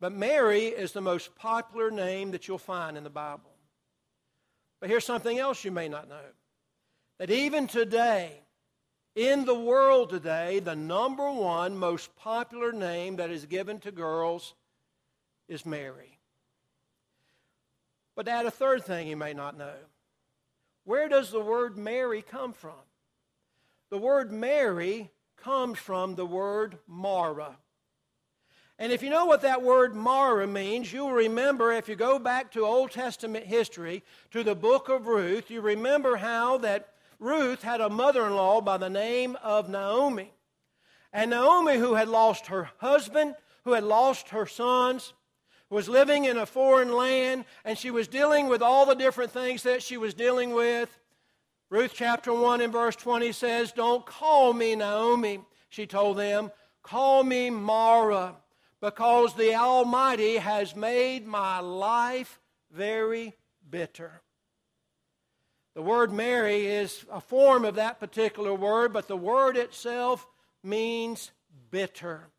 but 0.00 0.12
Mary 0.12 0.66
is 0.66 0.92
the 0.92 1.00
most 1.00 1.34
popular 1.36 1.90
name 1.90 2.30
that 2.30 2.48
you'll 2.48 2.58
find 2.58 2.96
in 2.96 3.04
the 3.04 3.10
Bible. 3.10 3.50
But 4.80 4.88
here's 4.88 5.04
something 5.04 5.38
else 5.38 5.64
you 5.64 5.72
may 5.72 5.88
not 5.88 6.08
know 6.08 6.16
that 7.18 7.30
even 7.30 7.66
today, 7.66 8.42
in 9.18 9.44
the 9.44 9.54
world 9.54 10.10
today, 10.10 10.60
the 10.60 10.76
number 10.76 11.28
one 11.28 11.76
most 11.76 12.14
popular 12.14 12.70
name 12.70 13.16
that 13.16 13.30
is 13.30 13.46
given 13.46 13.80
to 13.80 13.90
girls 13.90 14.54
is 15.48 15.66
Mary. 15.66 16.20
But 18.14 18.28
add 18.28 18.46
a 18.46 18.50
third 18.52 18.84
thing 18.84 19.08
you 19.08 19.16
may 19.16 19.34
not 19.34 19.58
know. 19.58 19.74
Where 20.84 21.08
does 21.08 21.32
the 21.32 21.40
word 21.40 21.76
Mary 21.76 22.22
come 22.22 22.52
from? 22.52 22.78
The 23.90 23.98
word 23.98 24.30
Mary 24.30 25.10
comes 25.36 25.80
from 25.80 26.14
the 26.14 26.26
word 26.26 26.78
Mara. 26.86 27.56
And 28.78 28.92
if 28.92 29.02
you 29.02 29.10
know 29.10 29.26
what 29.26 29.42
that 29.42 29.62
word 29.62 29.96
Mara 29.96 30.46
means, 30.46 30.92
you'll 30.92 31.10
remember 31.10 31.72
if 31.72 31.88
you 31.88 31.96
go 31.96 32.20
back 32.20 32.52
to 32.52 32.64
Old 32.64 32.92
Testament 32.92 33.46
history, 33.46 34.04
to 34.30 34.44
the 34.44 34.54
book 34.54 34.88
of 34.88 35.08
Ruth, 35.08 35.50
you 35.50 35.60
remember 35.60 36.14
how 36.14 36.58
that 36.58 36.90
Ruth 37.18 37.62
had 37.62 37.80
a 37.80 37.90
mother 37.90 38.26
in 38.26 38.34
law 38.34 38.60
by 38.60 38.76
the 38.76 38.90
name 38.90 39.36
of 39.42 39.68
Naomi. 39.68 40.32
And 41.12 41.30
Naomi, 41.30 41.76
who 41.76 41.94
had 41.94 42.08
lost 42.08 42.46
her 42.46 42.70
husband, 42.78 43.34
who 43.64 43.72
had 43.72 43.84
lost 43.84 44.28
her 44.28 44.46
sons, 44.46 45.14
was 45.70 45.88
living 45.88 46.24
in 46.24 46.38
a 46.38 46.46
foreign 46.46 46.92
land, 46.92 47.44
and 47.64 47.76
she 47.76 47.90
was 47.90 48.08
dealing 48.08 48.48
with 48.48 48.62
all 48.62 48.86
the 48.86 48.94
different 48.94 49.30
things 49.30 49.62
that 49.64 49.82
she 49.82 49.96
was 49.96 50.14
dealing 50.14 50.54
with. 50.54 50.98
Ruth 51.70 51.92
chapter 51.94 52.32
1 52.32 52.60
and 52.60 52.72
verse 52.72 52.96
20 52.96 53.32
says, 53.32 53.72
Don't 53.72 54.06
call 54.06 54.54
me 54.54 54.74
Naomi, 54.74 55.40
she 55.68 55.86
told 55.86 56.16
them. 56.16 56.50
Call 56.82 57.22
me 57.24 57.50
Mara, 57.50 58.36
because 58.80 59.34
the 59.34 59.54
Almighty 59.54 60.36
has 60.36 60.74
made 60.74 61.26
my 61.26 61.60
life 61.60 62.40
very 62.70 63.34
bitter. 63.68 64.22
The 65.78 65.84
word 65.84 66.12
Mary 66.12 66.66
is 66.66 67.06
a 67.08 67.20
form 67.20 67.64
of 67.64 67.76
that 67.76 68.00
particular 68.00 68.52
word, 68.52 68.92
but 68.92 69.06
the 69.06 69.16
word 69.16 69.56
itself 69.56 70.26
means 70.64 71.30
bitter. 71.70 72.30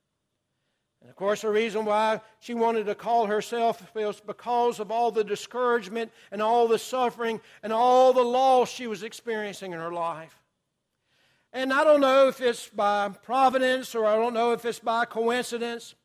And 0.99 1.09
of 1.09 1.15
course, 1.15 1.43
the 1.43 1.49
reason 1.49 1.85
why 1.85 2.19
she 2.41 2.53
wanted 2.53 2.87
to 2.87 2.95
call 2.95 3.27
herself 3.27 3.95
was 3.95 4.19
because 4.19 4.81
of 4.81 4.91
all 4.91 5.11
the 5.11 5.23
discouragement 5.23 6.11
and 6.33 6.41
all 6.41 6.67
the 6.67 6.77
suffering 6.77 7.39
and 7.63 7.71
all 7.71 8.11
the 8.11 8.23
loss 8.23 8.69
she 8.69 8.87
was 8.87 9.03
experiencing 9.03 9.71
in 9.71 9.79
her 9.79 9.93
life. 9.93 10.43
And 11.53 11.71
I 11.71 11.85
don't 11.85 12.01
know 12.01 12.27
if 12.27 12.41
it's 12.41 12.67
by 12.67 13.07
providence 13.07 13.95
or 13.95 14.05
I 14.05 14.17
don't 14.17 14.33
know 14.33 14.51
if 14.51 14.65
it's 14.65 14.79
by 14.79 15.05
coincidence, 15.05 15.95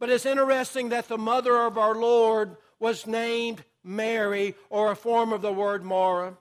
but 0.00 0.10
it's 0.10 0.26
interesting 0.26 0.88
that 0.88 1.06
the 1.06 1.16
mother 1.16 1.58
of 1.58 1.78
our 1.78 1.94
Lord 1.94 2.56
was 2.80 3.06
named 3.06 3.62
Mary 3.84 4.56
or 4.68 4.90
a 4.90 4.96
form 4.96 5.32
of 5.32 5.42
the 5.42 5.52
word 5.52 5.84
Mara. 5.84 6.38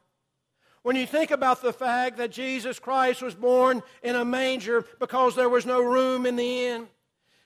When 0.84 0.96
you 0.96 1.06
think 1.06 1.32
about 1.32 1.62
the 1.62 1.74
fact 1.74 2.18
that 2.18 2.32
Jesus 2.32 2.80
Christ 2.80 3.22
was 3.22 3.36
born 3.36 3.84
in 4.02 4.16
a 4.16 4.26
manger 4.26 4.86
because 5.00 5.36
there 5.36 5.50
was 5.50 5.66
no 5.66 5.82
room 5.82 6.26
in 6.26 6.36
the 6.36 6.66
inn, 6.66 6.88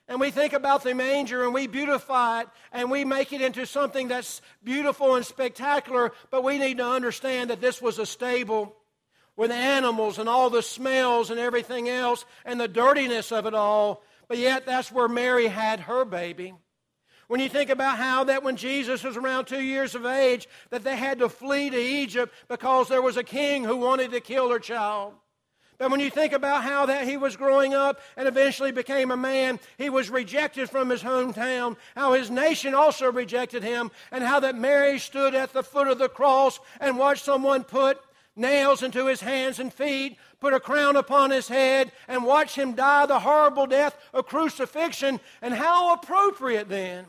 and 0.07 0.19
we 0.19 0.31
think 0.31 0.53
about 0.53 0.83
the 0.83 0.93
manger 0.93 1.43
and 1.43 1.53
we 1.53 1.67
beautify 1.67 2.41
it 2.41 2.47
and 2.71 2.91
we 2.91 3.03
make 3.03 3.33
it 3.33 3.41
into 3.41 3.65
something 3.65 4.07
that's 4.07 4.41
beautiful 4.63 5.15
and 5.15 5.25
spectacular, 5.25 6.11
but 6.29 6.43
we 6.43 6.59
need 6.59 6.77
to 6.77 6.85
understand 6.85 7.49
that 7.49 7.59
this 7.59 7.81
was 7.81 7.97
a 7.97 8.05
stable 8.05 8.75
with 9.35 9.51
animals 9.51 10.19
and 10.19 10.29
all 10.29 10.49
the 10.49 10.61
smells 10.61 11.31
and 11.31 11.39
everything 11.39 11.89
else 11.89 12.23
and 12.45 12.59
the 12.59 12.67
dirtiness 12.67 13.31
of 13.31 13.47
it 13.47 13.53
all. 13.55 14.03
But 14.27 14.37
yet, 14.37 14.65
that's 14.65 14.91
where 14.91 15.07
Mary 15.07 15.47
had 15.47 15.81
her 15.81 16.05
baby. 16.05 16.53
When 17.27 17.39
you 17.39 17.49
think 17.49 17.69
about 17.69 17.97
how 17.97 18.25
that 18.25 18.43
when 18.43 18.55
Jesus 18.55 19.03
was 19.03 19.17
around 19.17 19.45
two 19.45 19.61
years 19.61 19.95
of 19.95 20.05
age, 20.05 20.47
that 20.69 20.83
they 20.83 20.95
had 20.95 21.19
to 21.19 21.29
flee 21.29 21.69
to 21.69 21.77
Egypt 21.77 22.33
because 22.47 22.87
there 22.87 23.01
was 23.01 23.17
a 23.17 23.23
king 23.23 23.63
who 23.63 23.77
wanted 23.77 24.11
to 24.11 24.21
kill 24.21 24.49
their 24.49 24.59
child. 24.59 25.13
But 25.77 25.91
when 25.91 25.99
you 25.99 26.09
think 26.09 26.31
about 26.31 26.63
how 26.63 26.85
that 26.85 27.05
he 27.05 27.17
was 27.17 27.35
growing 27.35 27.73
up 27.73 27.99
and 28.15 28.27
eventually 28.27 28.71
became 28.71 29.11
a 29.11 29.17
man, 29.17 29.59
he 29.77 29.89
was 29.89 30.09
rejected 30.09 30.69
from 30.69 30.89
his 30.89 31.03
hometown, 31.03 31.75
how 31.95 32.13
his 32.13 32.31
nation 32.31 32.73
also 32.73 33.11
rejected 33.11 33.61
him, 33.61 33.91
and 34.11 34.23
how 34.23 34.39
that 34.39 34.55
Mary 34.55 34.99
stood 34.99 35.35
at 35.35 35.51
the 35.51 35.63
foot 35.63 35.89
of 35.89 35.97
the 35.97 36.07
cross 36.07 36.59
and 36.79 36.97
watched 36.97 37.25
someone 37.25 37.63
put 37.63 37.99
nails 38.37 38.83
into 38.83 39.07
his 39.07 39.21
hands 39.21 39.59
and 39.59 39.73
feet, 39.73 40.17
put 40.39 40.53
a 40.53 40.59
crown 40.59 40.95
upon 40.95 41.31
his 41.31 41.47
head, 41.47 41.91
and 42.07 42.23
watch 42.23 42.55
him 42.55 42.73
die 42.73 43.05
the 43.05 43.19
horrible 43.19 43.67
death 43.67 43.97
of 44.13 44.27
crucifixion. 44.27 45.19
And 45.41 45.53
how 45.53 45.93
appropriate 45.93 46.69
then 46.69 47.05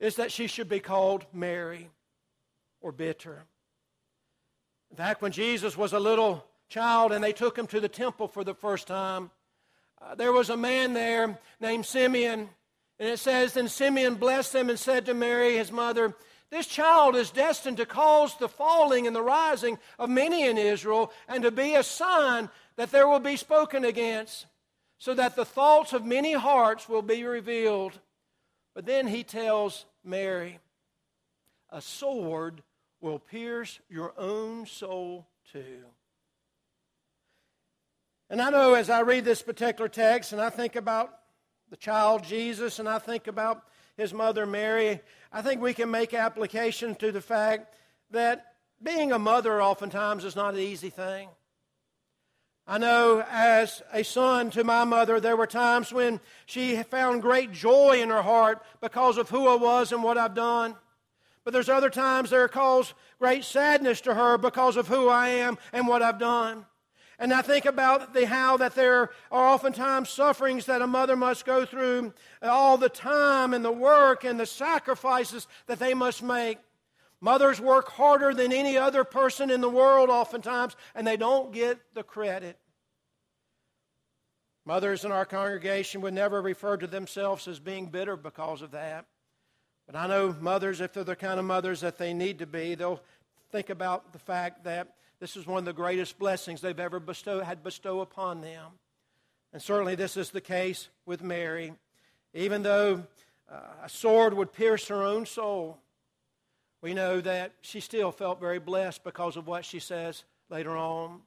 is 0.00 0.16
that 0.16 0.32
she 0.32 0.46
should 0.46 0.68
be 0.68 0.80
called 0.80 1.24
Mary 1.32 1.90
or 2.80 2.92
bitter. 2.92 3.44
In 4.90 4.96
fact, 4.96 5.22
when 5.22 5.32
Jesus 5.32 5.76
was 5.76 5.92
a 5.92 5.98
little 5.98 6.44
child 6.68 7.12
and 7.12 7.24
they 7.24 7.32
took 7.32 7.58
him 7.58 7.66
to 7.68 7.80
the 7.80 7.88
temple 7.88 8.28
for 8.28 8.44
the 8.44 8.54
first 8.54 8.86
time, 8.86 9.30
uh, 10.00 10.14
there 10.14 10.32
was 10.32 10.50
a 10.50 10.56
man 10.56 10.92
there 10.92 11.38
named 11.60 11.86
Simeon. 11.86 12.48
And 12.98 13.08
it 13.08 13.18
says, 13.18 13.54
Then 13.54 13.68
Simeon 13.68 14.16
blessed 14.16 14.52
them 14.52 14.70
and 14.70 14.78
said 14.78 15.06
to 15.06 15.14
Mary, 15.14 15.56
his 15.56 15.72
mother, 15.72 16.14
This 16.54 16.66
child 16.68 17.16
is 17.16 17.32
destined 17.32 17.78
to 17.78 17.84
cause 17.84 18.36
the 18.36 18.48
falling 18.48 19.08
and 19.08 19.16
the 19.16 19.20
rising 19.22 19.76
of 19.98 20.08
many 20.08 20.46
in 20.46 20.56
Israel, 20.56 21.10
and 21.26 21.42
to 21.42 21.50
be 21.50 21.74
a 21.74 21.82
sign 21.82 22.48
that 22.76 22.92
there 22.92 23.08
will 23.08 23.18
be 23.18 23.34
spoken 23.34 23.84
against, 23.84 24.46
so 24.96 25.14
that 25.14 25.34
the 25.34 25.44
thoughts 25.44 25.92
of 25.92 26.04
many 26.04 26.32
hearts 26.32 26.88
will 26.88 27.02
be 27.02 27.24
revealed. 27.24 27.98
But 28.72 28.86
then 28.86 29.08
he 29.08 29.24
tells 29.24 29.84
Mary, 30.04 30.60
A 31.70 31.82
sword 31.82 32.62
will 33.00 33.18
pierce 33.18 33.80
your 33.90 34.14
own 34.16 34.64
soul 34.66 35.26
too. 35.50 35.82
And 38.30 38.40
I 38.40 38.50
know 38.50 38.74
as 38.74 38.90
I 38.90 39.00
read 39.00 39.24
this 39.24 39.42
particular 39.42 39.88
text 39.88 40.32
and 40.32 40.40
I 40.40 40.50
think 40.50 40.76
about 40.76 41.18
the 41.74 41.78
child 41.78 42.22
Jesus 42.22 42.78
and 42.78 42.88
I 42.88 43.00
think 43.00 43.26
about 43.26 43.64
his 43.96 44.14
mother 44.14 44.46
Mary, 44.46 45.00
I 45.32 45.42
think 45.42 45.60
we 45.60 45.74
can 45.74 45.90
make 45.90 46.14
application 46.14 46.94
to 46.94 47.10
the 47.10 47.20
fact 47.20 47.74
that 48.12 48.54
being 48.80 49.10
a 49.10 49.18
mother 49.18 49.60
oftentimes 49.60 50.24
is 50.24 50.36
not 50.36 50.54
an 50.54 50.60
easy 50.60 50.88
thing. 50.88 51.30
I 52.64 52.78
know 52.78 53.24
as 53.28 53.82
a 53.92 54.04
son 54.04 54.50
to 54.50 54.62
my 54.62 54.84
mother, 54.84 55.18
there 55.18 55.36
were 55.36 55.48
times 55.48 55.92
when 55.92 56.20
she 56.46 56.80
found 56.84 57.22
great 57.22 57.50
joy 57.50 58.00
in 58.00 58.10
her 58.10 58.22
heart 58.22 58.62
because 58.80 59.18
of 59.18 59.28
who 59.28 59.48
I 59.48 59.56
was 59.56 59.90
and 59.90 60.04
what 60.04 60.16
I've 60.16 60.36
done. 60.36 60.76
But 61.42 61.54
there's 61.54 61.68
other 61.68 61.90
times 61.90 62.30
there 62.30 62.46
cause 62.46 62.94
great 63.18 63.42
sadness 63.42 64.00
to 64.02 64.14
her 64.14 64.38
because 64.38 64.76
of 64.76 64.86
who 64.86 65.08
I 65.08 65.30
am 65.30 65.58
and 65.72 65.88
what 65.88 66.02
I've 66.02 66.20
done. 66.20 66.66
And 67.18 67.32
I 67.32 67.42
think 67.42 67.64
about 67.64 68.12
the 68.12 68.26
how 68.26 68.56
that 68.56 68.74
there 68.74 69.10
are 69.30 69.54
oftentimes 69.54 70.08
sufferings 70.08 70.66
that 70.66 70.82
a 70.82 70.86
mother 70.86 71.16
must 71.16 71.44
go 71.44 71.64
through, 71.64 72.12
uh, 72.42 72.48
all 72.48 72.76
the 72.76 72.88
time 72.88 73.54
and 73.54 73.64
the 73.64 73.72
work 73.72 74.24
and 74.24 74.38
the 74.38 74.46
sacrifices 74.46 75.46
that 75.66 75.78
they 75.78 75.94
must 75.94 76.22
make. 76.22 76.58
Mothers 77.20 77.60
work 77.60 77.88
harder 77.90 78.34
than 78.34 78.52
any 78.52 78.76
other 78.76 79.04
person 79.04 79.50
in 79.50 79.60
the 79.60 79.68
world 79.68 80.10
oftentimes, 80.10 80.76
and 80.94 81.06
they 81.06 81.16
don't 81.16 81.52
get 81.52 81.78
the 81.94 82.02
credit. 82.02 82.58
Mothers 84.66 85.04
in 85.04 85.12
our 85.12 85.24
congregation 85.24 86.00
would 86.00 86.14
never 86.14 86.42
refer 86.42 86.76
to 86.76 86.86
themselves 86.86 87.46
as 87.46 87.60
being 87.60 87.86
bitter 87.86 88.16
because 88.16 88.60
of 88.60 88.72
that. 88.72 89.06
But 89.86 89.96
I 89.96 90.06
know 90.06 90.34
mothers, 90.40 90.80
if 90.80 90.94
they're 90.94 91.04
the 91.04 91.16
kind 91.16 91.38
of 91.38 91.44
mothers 91.44 91.80
that 91.80 91.98
they 91.98 92.14
need 92.14 92.38
to 92.38 92.46
be, 92.46 92.74
they'll 92.74 93.00
think 93.52 93.70
about 93.70 94.12
the 94.12 94.18
fact 94.18 94.64
that 94.64 94.94
this 95.20 95.36
is 95.36 95.46
one 95.46 95.58
of 95.58 95.64
the 95.64 95.72
greatest 95.72 96.18
blessings 96.18 96.60
they've 96.60 96.78
ever 96.78 97.00
bestow, 97.00 97.40
had 97.40 97.62
bestow 97.62 98.00
upon 98.00 98.40
them. 98.40 98.72
And 99.52 99.62
certainly 99.62 99.94
this 99.94 100.16
is 100.16 100.30
the 100.30 100.40
case 100.40 100.88
with 101.06 101.22
Mary. 101.22 101.72
Even 102.34 102.62
though 102.62 103.04
uh, 103.50 103.56
a 103.84 103.88
sword 103.88 104.34
would 104.34 104.52
pierce 104.52 104.88
her 104.88 105.02
own 105.02 105.26
soul, 105.26 105.78
we 106.82 106.92
know 106.92 107.20
that 107.20 107.52
she 107.60 107.80
still 107.80 108.10
felt 108.10 108.40
very 108.40 108.58
blessed 108.58 109.04
because 109.04 109.36
of 109.36 109.46
what 109.46 109.64
she 109.64 109.78
says 109.78 110.24
later 110.50 110.76
on. 110.76 111.20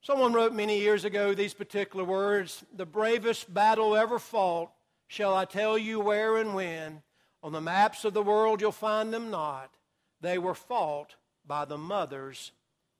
Someone 0.00 0.32
wrote 0.32 0.52
many 0.52 0.80
years 0.80 1.04
ago 1.04 1.34
these 1.34 1.54
particular 1.54 2.04
words 2.04 2.64
The 2.74 2.86
bravest 2.86 3.52
battle 3.52 3.94
ever 3.94 4.18
fought, 4.18 4.70
shall 5.06 5.34
I 5.34 5.44
tell 5.44 5.78
you 5.78 6.00
where 6.00 6.38
and 6.38 6.54
when? 6.54 7.02
On 7.42 7.52
the 7.52 7.60
maps 7.60 8.04
of 8.04 8.14
the 8.14 8.22
world 8.22 8.60
you'll 8.60 8.72
find 8.72 9.12
them 9.12 9.30
not. 9.30 9.70
They 10.20 10.38
were 10.38 10.54
fought 10.54 11.14
by 11.46 11.66
the 11.66 11.78
mothers 11.78 12.52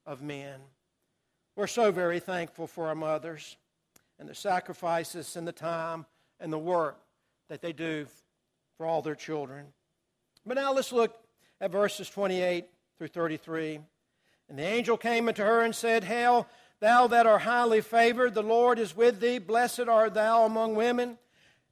of 0.07 0.23
men. 0.23 0.61
We're 1.57 1.67
so 1.67 1.93
very 1.93 2.21
thankful 2.21 2.67
for 2.67 2.89
our 2.89 2.95
mothers 2.95 3.57
and 4.19 4.29
the 4.29 4.35
sacrifices 4.35 5.37
and 5.37 5.47
the 5.47 5.53
time 5.53 6.07
and 6.41 6.53
the 6.53 6.59
work 6.59 6.99
that 7.49 7.63
they 7.63 7.73
do 7.73 8.07
for 8.77 8.87
all 8.87 9.03
their 9.03 9.15
children. 9.15 9.67
But 10.45 10.55
now 10.55 10.73
let's 10.73 10.93
look 10.93 11.17
at 11.61 11.71
verses 11.71 12.11
28 12.11 12.67
through 12.99 13.09
33. 13.09 13.81
And 14.49 14.59
the 14.59 14.65
angel 14.65 14.97
came 14.97 15.29
unto 15.29 15.43
her 15.43 15.63
and 15.63 15.75
said, 15.75 16.05
Hail, 16.05 16.47
thou 16.81 17.07
that 17.07 17.27
art 17.27 17.43
highly 17.43 17.81
favored, 17.81 18.35
the 18.35 18.43
Lord 18.43 18.79
is 18.79 18.97
with 18.97 19.21
thee. 19.21 19.39
Blessed 19.39 19.89
art 19.89 20.15
thou 20.15 20.45
among 20.45 20.75
women. 20.75 21.19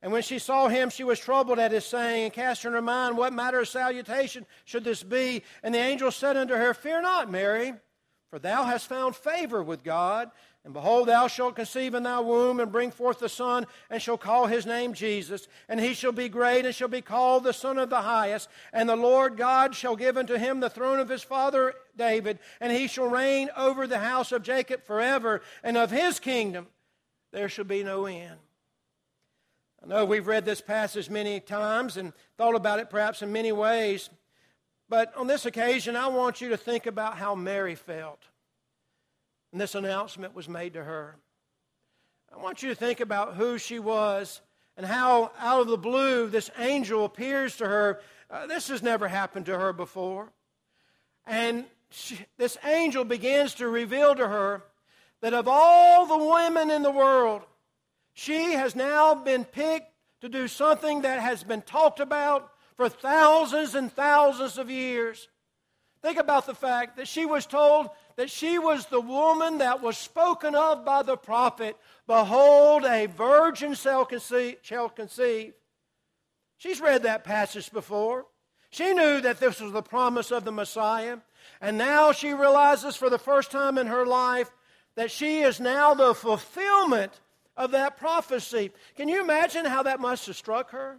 And 0.01 0.11
when 0.11 0.23
she 0.23 0.39
saw 0.39 0.69
him, 0.69 0.91
she 0.91 1.05
was 1.05 1.21
troubled 1.21 1.61
at 1.61 1.71
his 1.71 1.85
saying, 1.85 2.25
and 2.25 2.33
cast 2.33 2.65
in 2.65 2.73
her 2.73 2.83
mind, 2.83 3.17
What 3.17 3.33
matter 3.33 3.61
of 3.61 3.69
salutation 3.69 4.47
should 4.65 4.85
this 4.85 5.03
be? 5.03 5.43
And 5.63 5.75
the 5.75 5.79
angel 5.79 6.11
said 6.11 6.37
unto 6.37 6.55
her, 6.55 6.75
Fear 6.75 7.03
not, 7.03 7.31
Mary. 7.31 7.75
For 8.33 8.39
thou 8.39 8.65
hast 8.65 8.87
found 8.87 9.15
favor 9.15 9.63
with 9.63 9.85
God. 9.85 10.31
And 10.65 10.73
behold, 10.73 11.09
thou 11.09 11.27
shalt 11.27 11.55
conceive 11.55 11.93
in 11.93 12.05
thy 12.05 12.19
womb 12.21 12.61
and 12.61 12.73
bring 12.73 12.91
forth 12.91 13.21
a 13.21 13.29
son, 13.29 13.67
and 13.91 14.01
shall 14.01 14.17
call 14.17 14.47
his 14.47 14.65
name 14.65 14.95
Jesus. 14.95 15.49
And 15.69 15.79
he 15.79 15.93
shall 15.93 16.13
be 16.13 16.31
great, 16.31 16.65
and 16.65 16.75
shall 16.75 16.89
be 16.89 17.03
called 17.03 17.45
the 17.45 17.53
Son 17.53 17.77
of 17.77 17.91
the 17.91 18.01
Highest. 18.01 18.49
And 18.73 18.89
the 18.89 18.97
Lord 18.97 19.37
God 19.37 19.75
shall 19.75 19.97
give 19.97 20.17
unto 20.17 20.37
him 20.37 20.61
the 20.61 20.71
throne 20.71 20.99
of 20.99 21.11
his 21.11 21.23
father 21.23 21.75
David, 21.95 22.39
and 22.59 22.73
he 22.73 22.87
shall 22.87 23.07
reign 23.07 23.51
over 23.55 23.87
the 23.87 23.99
house 23.99 24.33
of 24.33 24.43
Jacob 24.43 24.83
forever, 24.83 25.43
and 25.63 25.77
of 25.77 25.91
his 25.91 26.19
kingdom 26.19 26.69
there 27.33 27.51
shall 27.51 27.67
be 27.67 27.85
no 27.85 28.07
end. 28.07 28.39
I 29.85 29.89
know 29.89 30.07
we've 30.07 30.27
read 30.27 30.47
this 30.47 30.63
passage 30.63 31.11
many 31.11 31.39
times 31.39 31.99
and 31.99 32.15
thought 32.39 32.55
about 32.55 32.81
it 32.81 32.89
perhaps 32.89 33.21
in 33.21 33.31
many 33.31 33.53
ways. 33.53 34.09
But 34.93 35.17
on 35.17 35.27
this 35.27 35.47
occasion, 35.47 35.97
I 35.97 36.09
want 36.09 36.43
you 36.43 36.51
to 36.51 36.59
think 36.59 36.85
about 36.85 37.17
how 37.17 37.35
Mary 37.35 37.77
felt. 37.77 38.21
when 39.51 39.59
this 39.59 39.75
announcement 39.75 40.35
was 40.35 40.51
made 40.51 40.75
to 40.75 40.85
her. 40.85 41.17
I 42.31 42.37
want 42.37 42.63
you 42.63 42.69
to 42.69 42.75
think 42.75 43.01
about 43.01 43.37
who 43.37 43.57
she 43.57 43.79
was 43.79 44.43
and 44.77 44.85
how 44.85 45.33
out 45.39 45.63
of 45.63 45.69
the 45.69 45.79
blue 45.79 46.27
this 46.27 46.51
angel 46.59 47.07
appears 47.07 47.57
to 47.57 47.67
her. 47.67 48.03
Uh, 48.31 48.47
this 48.47 48.69
has 48.69 48.83
never 48.83 49.09
happened 49.09 49.47
to 49.47 49.59
her 49.59 49.73
before. 49.73 50.31
And 51.27 51.65
she, 51.89 52.19
this 52.37 52.59
angel 52.63 53.05
begins 53.05 53.55
to 53.55 53.69
reveal 53.69 54.15
to 54.15 54.29
her 54.29 54.63
that 55.23 55.33
of 55.33 55.49
all 55.49 56.05
the 56.05 56.19
women 56.19 56.71
in 56.71 56.83
the 56.83 56.91
world, 56.91 57.41
she 58.13 58.53
has 58.53 58.77
now 58.77 59.15
been 59.15 59.47
picked 59.47 59.91
to 60.21 60.29
do 60.29 60.47
something 60.49 61.01
that 61.01 61.19
has 61.19 61.43
been 61.43 61.63
talked 61.63 61.99
about 61.99 62.52
for 62.77 62.89
thousands 62.89 63.75
and 63.75 63.93
thousands 63.93 64.59
of 64.59 64.71
years. 64.71 65.29
Think 66.03 66.19
about 66.19 66.47
the 66.47 66.55
fact 66.55 66.97
that 66.97 67.07
she 67.07 67.27
was 67.27 67.47
told 67.47 67.89
that 68.17 68.31
she 68.31 68.59
was 68.59 68.87
the 68.87 69.01
woman 69.01 69.59
that 69.59 69.81
was 69.81 69.97
spoken 69.97 70.55
of 70.55 70.85
by 70.85 71.03
the 71.03 71.17
prophet. 71.17 71.77
Behold, 72.07 72.85
a 72.85 73.07
virgin 73.07 73.75
shall 73.75 74.05
conceive. 74.05 75.55
She's 76.57 76.81
read 76.81 77.05
that 77.05 77.25
passage 77.25 77.73
before. 77.73 78.27
She 78.71 78.93
knew 78.95 79.21
that 79.21 79.39
this 79.39 79.61
was 79.61 79.73
the 79.73 79.83
promise 79.83 80.31
of 80.31 80.45
the 80.45 80.53
Messiah. 80.53 81.19
And 81.61 81.79
now 81.79 82.13
she 82.13 82.33
realizes 82.33 82.97
for 82.97 83.11
the 83.11 83.19
first 83.19 83.51
time 83.51 83.79
in 83.79 83.87
her 83.87 84.07
life 84.07 84.51
that 84.97 85.11
she 85.11 85.41
is 85.41 85.61
now 85.61 85.95
the 85.95 86.15
fulfillment 86.15 87.21
of 87.57 87.71
that 87.73 87.97
prophecy. 87.97 88.73
Can 88.97 89.09
you 89.09 89.21
imagine 89.21 89.65
how 89.65 89.83
that 89.85 90.01
must 90.01 90.27
have 90.27 90.37
struck 90.37 90.71
her? 90.71 90.99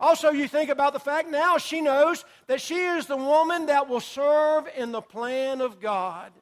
Also, 0.00 0.30
you 0.30 0.46
think 0.46 0.70
about 0.70 0.92
the 0.92 1.00
fact 1.00 1.28
now 1.28 1.58
she 1.58 1.80
knows 1.80 2.24
that 2.46 2.60
she 2.60 2.76
is 2.76 3.06
the 3.06 3.16
woman 3.16 3.66
that 3.66 3.88
will 3.88 4.00
serve 4.00 4.68
in 4.76 4.92
the 4.92 5.00
plan 5.00 5.60
of 5.60 5.80
God. 5.80 6.32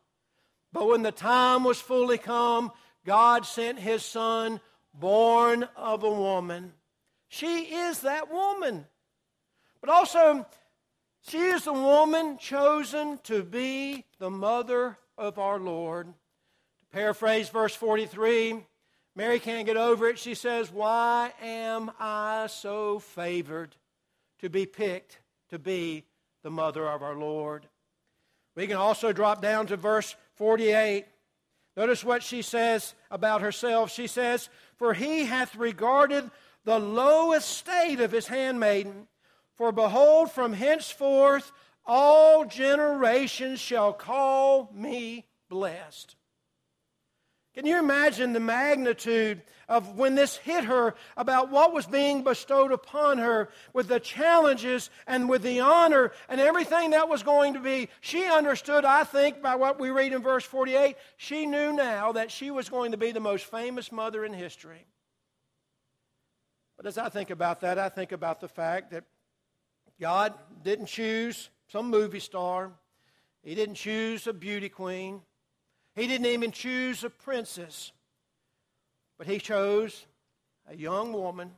But 0.72 0.88
when 0.88 1.02
the 1.02 1.12
time 1.12 1.64
was 1.64 1.80
fully 1.80 2.18
come, 2.18 2.70
God 3.06 3.46
sent 3.46 3.78
his 3.78 4.04
son, 4.04 4.60
born 4.92 5.66
of 5.74 6.02
a 6.02 6.10
woman. 6.10 6.74
She 7.28 7.62
is 7.62 8.00
that 8.00 8.30
woman. 8.30 8.86
But 9.80 9.88
also, 9.90 10.46
she 11.26 11.38
is 11.38 11.64
the 11.64 11.72
woman 11.72 12.36
chosen 12.38 13.18
to 13.24 13.42
be 13.42 14.04
the 14.18 14.30
mother 14.30 14.98
of 15.16 15.38
our 15.38 15.58
Lord. 15.58 16.06
To 16.06 16.86
paraphrase 16.92 17.48
verse 17.48 17.74
43, 17.74 18.64
Mary 19.16 19.40
can't 19.40 19.66
get 19.66 19.78
over 19.78 20.08
it. 20.08 20.18
She 20.18 20.34
says, 20.34 20.70
Why 20.70 21.32
am 21.40 21.90
I 21.98 22.48
so 22.48 22.98
favored 22.98 23.74
to 24.40 24.50
be 24.50 24.66
picked 24.66 25.18
to 25.48 25.58
be 25.58 26.04
the 26.42 26.50
mother 26.50 26.86
of 26.86 27.02
our 27.02 27.16
Lord? 27.16 27.66
We 28.54 28.66
can 28.66 28.76
also 28.76 29.12
drop 29.12 29.40
down 29.40 29.66
to 29.68 29.76
verse 29.78 30.14
48. 30.34 31.06
Notice 31.78 32.04
what 32.04 32.22
she 32.22 32.42
says 32.42 32.94
about 33.10 33.40
herself. 33.40 33.90
She 33.90 34.06
says, 34.06 34.50
For 34.76 34.92
he 34.92 35.24
hath 35.24 35.56
regarded 35.56 36.30
the 36.64 36.78
low 36.78 37.32
estate 37.32 38.00
of 38.00 38.12
his 38.12 38.28
handmaiden. 38.28 39.08
For 39.56 39.72
behold, 39.72 40.30
from 40.30 40.52
henceforth 40.52 41.52
all 41.86 42.44
generations 42.44 43.60
shall 43.60 43.94
call 43.94 44.70
me 44.74 45.24
blessed. 45.48 46.16
Can 47.56 47.64
you 47.64 47.78
imagine 47.78 48.34
the 48.34 48.40
magnitude 48.40 49.40
of 49.66 49.96
when 49.96 50.14
this 50.14 50.36
hit 50.36 50.64
her 50.64 50.94
about 51.16 51.50
what 51.50 51.72
was 51.72 51.86
being 51.86 52.22
bestowed 52.22 52.70
upon 52.70 53.16
her 53.16 53.48
with 53.72 53.88
the 53.88 53.98
challenges 53.98 54.90
and 55.06 55.26
with 55.26 55.40
the 55.40 55.60
honor 55.60 56.12
and 56.28 56.38
everything 56.38 56.90
that 56.90 57.08
was 57.08 57.22
going 57.22 57.54
to 57.54 57.60
be? 57.60 57.88
She 58.02 58.26
understood, 58.26 58.84
I 58.84 59.04
think, 59.04 59.40
by 59.40 59.54
what 59.54 59.80
we 59.80 59.88
read 59.88 60.12
in 60.12 60.20
verse 60.20 60.44
48, 60.44 60.96
she 61.16 61.46
knew 61.46 61.72
now 61.72 62.12
that 62.12 62.30
she 62.30 62.50
was 62.50 62.68
going 62.68 62.92
to 62.92 62.98
be 62.98 63.10
the 63.10 63.20
most 63.20 63.46
famous 63.46 63.90
mother 63.90 64.22
in 64.22 64.34
history. 64.34 64.84
But 66.76 66.84
as 66.84 66.98
I 66.98 67.08
think 67.08 67.30
about 67.30 67.62
that, 67.62 67.78
I 67.78 67.88
think 67.88 68.12
about 68.12 68.42
the 68.42 68.48
fact 68.48 68.90
that 68.90 69.04
God 69.98 70.34
didn't 70.62 70.86
choose 70.86 71.48
some 71.68 71.88
movie 71.88 72.20
star, 72.20 72.72
He 73.42 73.54
didn't 73.54 73.76
choose 73.76 74.26
a 74.26 74.34
beauty 74.34 74.68
queen. 74.68 75.22
He 75.96 76.06
didn't 76.06 76.26
even 76.26 76.52
choose 76.52 77.02
a 77.02 77.10
princess, 77.10 77.90
but 79.16 79.26
he 79.26 79.38
chose 79.38 80.06
a 80.68 80.76
young 80.76 81.14
woman 81.14 81.52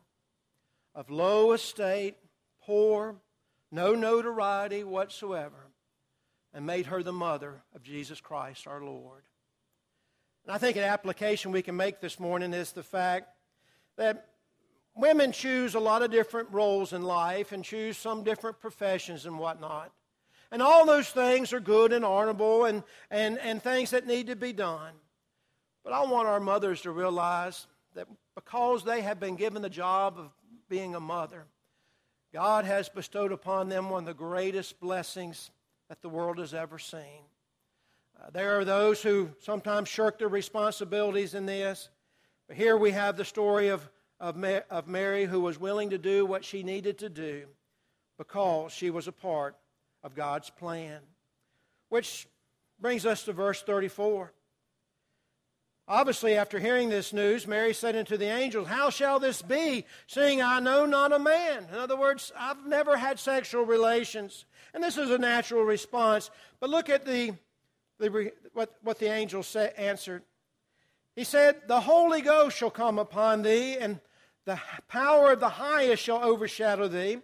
of 0.95 1.11
low 1.11 1.53
estate, 1.53 2.17
poor, 2.63 3.17
no 3.73 3.95
notoriety 3.95 4.85
whatsoever, 4.85 5.67
and 6.55 6.65
made 6.65 6.87
her 6.87 7.03
the 7.03 7.13
mother 7.13 7.63
of 7.75 7.83
Jesus 7.83 8.21
Christ 8.21 8.69
our 8.69 8.81
Lord. 8.81 9.25
And 10.45 10.55
I 10.55 10.59
think 10.59 10.77
an 10.77 10.85
application 10.85 11.51
we 11.51 11.63
can 11.63 11.77
make 11.77 12.01
this 12.01 12.21
morning 12.21 12.55
is 12.55 12.71
the 12.71 12.85
fact 12.85 13.29
that 13.97 14.29
women 14.95 15.33
choose 15.33 15.75
a 15.75 15.81
lot 15.81 16.03
of 16.03 16.13
different 16.13 16.49
roles 16.53 16.93
in 16.93 17.03
life 17.03 17.51
and 17.51 17.65
choose 17.65 17.99
some 17.99 18.23
different 18.23 18.61
professions 18.61 19.27
and 19.27 19.39
whatnot. 19.39 19.93
And 20.51 20.63
all 20.63 20.87
those 20.87 21.09
things 21.09 21.53
are 21.53 21.61
good 21.61 21.93
and 21.93 22.05
honorable 22.05 22.65
and, 22.65 22.83
and, 23.11 23.39
and 23.39 23.63
things 23.63 23.91
that 23.91 24.07
need 24.07 24.29
to 24.29 24.37
be 24.37 24.53
done. 24.53 24.93
But 25.85 25.93
I 25.93 26.03
want 26.05 26.29
our 26.29 26.41
mothers 26.41 26.83
to 26.83 26.91
realize 26.91 27.67
that 27.95 28.09
because 28.35 28.85
they 28.85 29.03
have 29.03 29.21
been 29.21 29.37
given 29.37 29.63
the 29.63 29.71
job 29.71 30.19
of 30.19 30.31
being 30.69 30.95
a 30.95 31.01
mother, 31.01 31.45
God 32.33 32.65
has 32.65 32.89
bestowed 32.89 33.33
upon 33.33 33.69
them 33.69 33.91
one 33.91 34.03
of 34.03 34.07
the 34.07 34.15
greatest 34.15 34.81
blessings 34.81 35.51
that 35.89 36.03
the 36.03 36.09
world 36.09 36.39
has 36.39 36.55
ever 36.55 36.79
seen. 36.79 37.25
Uh, 38.21 38.31
there 38.31 38.59
are 38.59 38.65
those 38.65 39.03
who 39.03 39.31
sometimes 39.41 39.89
shirk 39.89 40.19
their 40.19 40.29
responsibilities 40.29 41.35
in 41.35 41.47
this. 41.47 41.89
But 42.47 42.57
here 42.57 42.77
we 42.77 42.91
have 42.93 43.17
the 43.17 43.25
story 43.25 43.69
of, 43.69 43.89
of, 44.19 44.37
Ma- 44.37 44.61
of 44.71 44.89
Mary 44.89 45.25
who 45.25 45.41
was 45.41 45.61
willing 45.61 45.91
to 45.91 45.99
do 45.99 46.27
what 46.27 46.45
she 46.45 46.63
needed 46.63 46.99
to 46.99 47.09
do 47.09 47.47
because 48.17 48.73
she 48.73 48.91
was 48.91 49.07
a 49.07 49.13
part 49.13 49.57
of 50.03 50.15
God's 50.15 50.51
plan. 50.51 51.01
Which 51.89 52.29
brings 52.81 53.07
us 53.07 53.25
to 53.25 53.33
verse 53.33 53.63
34. 53.63 54.33
Obviously, 55.91 56.35
after 56.35 56.59
hearing 56.59 56.91
this 56.91 57.15
news, 57.15 57.47
Mary 57.47 57.73
said 57.73 57.97
unto 57.97 58.19
the 58.19 58.27
angel, 58.27 58.67
How 58.67 58.91
shall 58.91 59.19
this 59.19 59.41
be, 59.41 59.87
seeing 60.07 60.43
I 60.43 60.61
know 60.61 60.85
not 60.85 61.15
a 61.15 61.19
man? 61.19 61.67
In 61.73 61.79
other 61.79 61.97
words, 61.97 62.31
I've 62.39 62.67
never 62.67 62.99
had 62.99 63.19
sexual 63.19 63.65
relations. 63.65 64.45
And 64.75 64.85
this 64.85 64.99
is 64.99 65.11
a 65.11 65.17
natural 65.17 65.63
response. 65.63 66.31
But 66.61 66.69
look 66.69 66.91
at 66.91 67.07
the, 67.07 67.33
the 67.99 68.33
what, 68.53 68.75
what 68.83 68.99
the 68.99 69.11
angel 69.11 69.43
say, 69.43 69.73
answered. 69.79 70.25
He 71.17 71.25
said, 71.25 71.63
The 71.69 71.81
Holy 71.81 72.21
Ghost 72.21 72.59
shall 72.59 72.71
come 72.71 72.99
upon 72.99 73.41
thee, 73.41 73.79
and 73.79 73.99
the 74.45 74.61
power 74.89 75.33
of 75.33 75.41
the 75.41 75.49
highest 75.49 76.03
shall 76.03 76.23
overshadow 76.23 76.89
thee. 76.89 77.19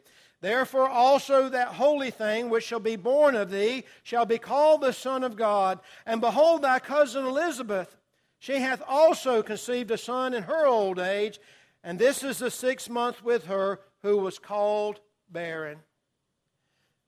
Therefore 0.45 0.91
also 0.91 1.49
that 1.49 1.69
holy 1.69 2.11
thing 2.11 2.51
which 2.51 2.65
shall 2.65 2.79
be 2.79 2.97
born 2.97 3.35
of 3.35 3.51
thee 3.51 3.85
shall 4.03 4.27
be 4.27 4.37
called 4.37 4.83
the 4.83 4.93
Son 4.93 5.25
of 5.25 5.37
God. 5.37 5.81
And 6.05 6.21
behold, 6.21 6.61
thy 6.61 6.81
cousin 6.81 7.25
Elizabeth, 7.25 7.97
she 8.39 8.59
hath 8.59 8.83
also 8.87 9.43
conceived 9.43 9.91
a 9.91 9.97
son 9.97 10.35
in 10.35 10.43
her 10.43 10.67
old 10.67 10.99
age, 10.99 11.41
and 11.83 11.99
this 11.99 12.23
is 12.23 12.41
the 12.41 12.51
sixth 12.51 12.91
month 12.91 13.25
with 13.25 13.47
her, 13.47 13.81
who 14.03 14.19
was 14.19 14.39
called 14.39 15.01
barren. 15.31 15.79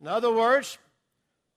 In 0.01 0.09
other 0.09 0.33
words, 0.33 0.79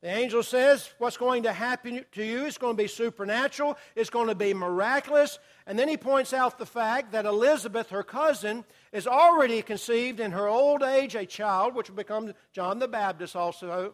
the 0.01 0.07
angel 0.07 0.43
says 0.43 0.89
what's 0.97 1.17
going 1.17 1.43
to 1.43 1.51
happen 1.51 2.05
to 2.13 2.23
you 2.23 2.45
is 2.45 2.57
going 2.57 2.77
to 2.77 2.83
be 2.83 2.87
supernatural, 2.87 3.77
it's 3.95 4.09
going 4.09 4.27
to 4.27 4.35
be 4.35 4.53
miraculous. 4.53 5.39
And 5.67 5.77
then 5.77 5.89
he 5.89 5.97
points 5.97 6.33
out 6.33 6.57
the 6.57 6.65
fact 6.65 7.11
that 7.11 7.25
Elizabeth, 7.25 7.89
her 7.89 8.03
cousin, 8.03 8.63
is 8.93 9.07
already 9.07 9.61
conceived 9.61 10.19
in 10.21 10.31
her 10.31 10.47
old 10.47 10.83
age 10.83 11.15
a 11.15 11.25
child, 11.25 11.75
which 11.75 11.89
will 11.89 11.97
become 11.97 12.33
John 12.53 12.79
the 12.79 12.87
Baptist 12.87 13.35
also. 13.35 13.93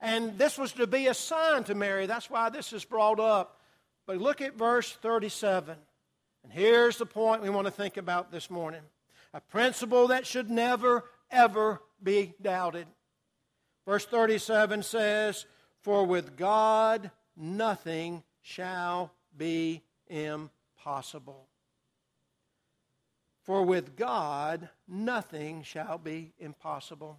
And 0.00 0.38
this 0.38 0.56
was 0.56 0.72
to 0.72 0.86
be 0.86 1.06
a 1.06 1.14
sign 1.14 1.64
to 1.64 1.74
Mary. 1.74 2.06
That's 2.06 2.30
why 2.30 2.48
this 2.48 2.72
is 2.72 2.84
brought 2.84 3.20
up. 3.20 3.60
But 4.06 4.18
look 4.18 4.40
at 4.40 4.56
verse 4.56 4.90
37. 4.90 5.76
And 6.42 6.52
here's 6.52 6.96
the 6.96 7.06
point 7.06 7.42
we 7.42 7.50
want 7.50 7.66
to 7.66 7.70
think 7.70 7.96
about 7.98 8.32
this 8.32 8.50
morning 8.50 8.82
a 9.34 9.40
principle 9.40 10.08
that 10.08 10.26
should 10.26 10.50
never, 10.50 11.04
ever 11.30 11.80
be 12.02 12.34
doubted. 12.40 12.86
Verse 13.86 14.04
37 14.04 14.82
says, 14.82 15.46
For 15.82 16.04
with 16.04 16.36
God 16.36 17.10
nothing 17.36 18.22
shall 18.40 19.12
be 19.36 19.82
impossible. 20.06 21.48
For 23.42 23.64
with 23.64 23.96
God 23.96 24.68
nothing 24.86 25.62
shall 25.62 25.98
be 25.98 26.32
impossible. 26.38 27.18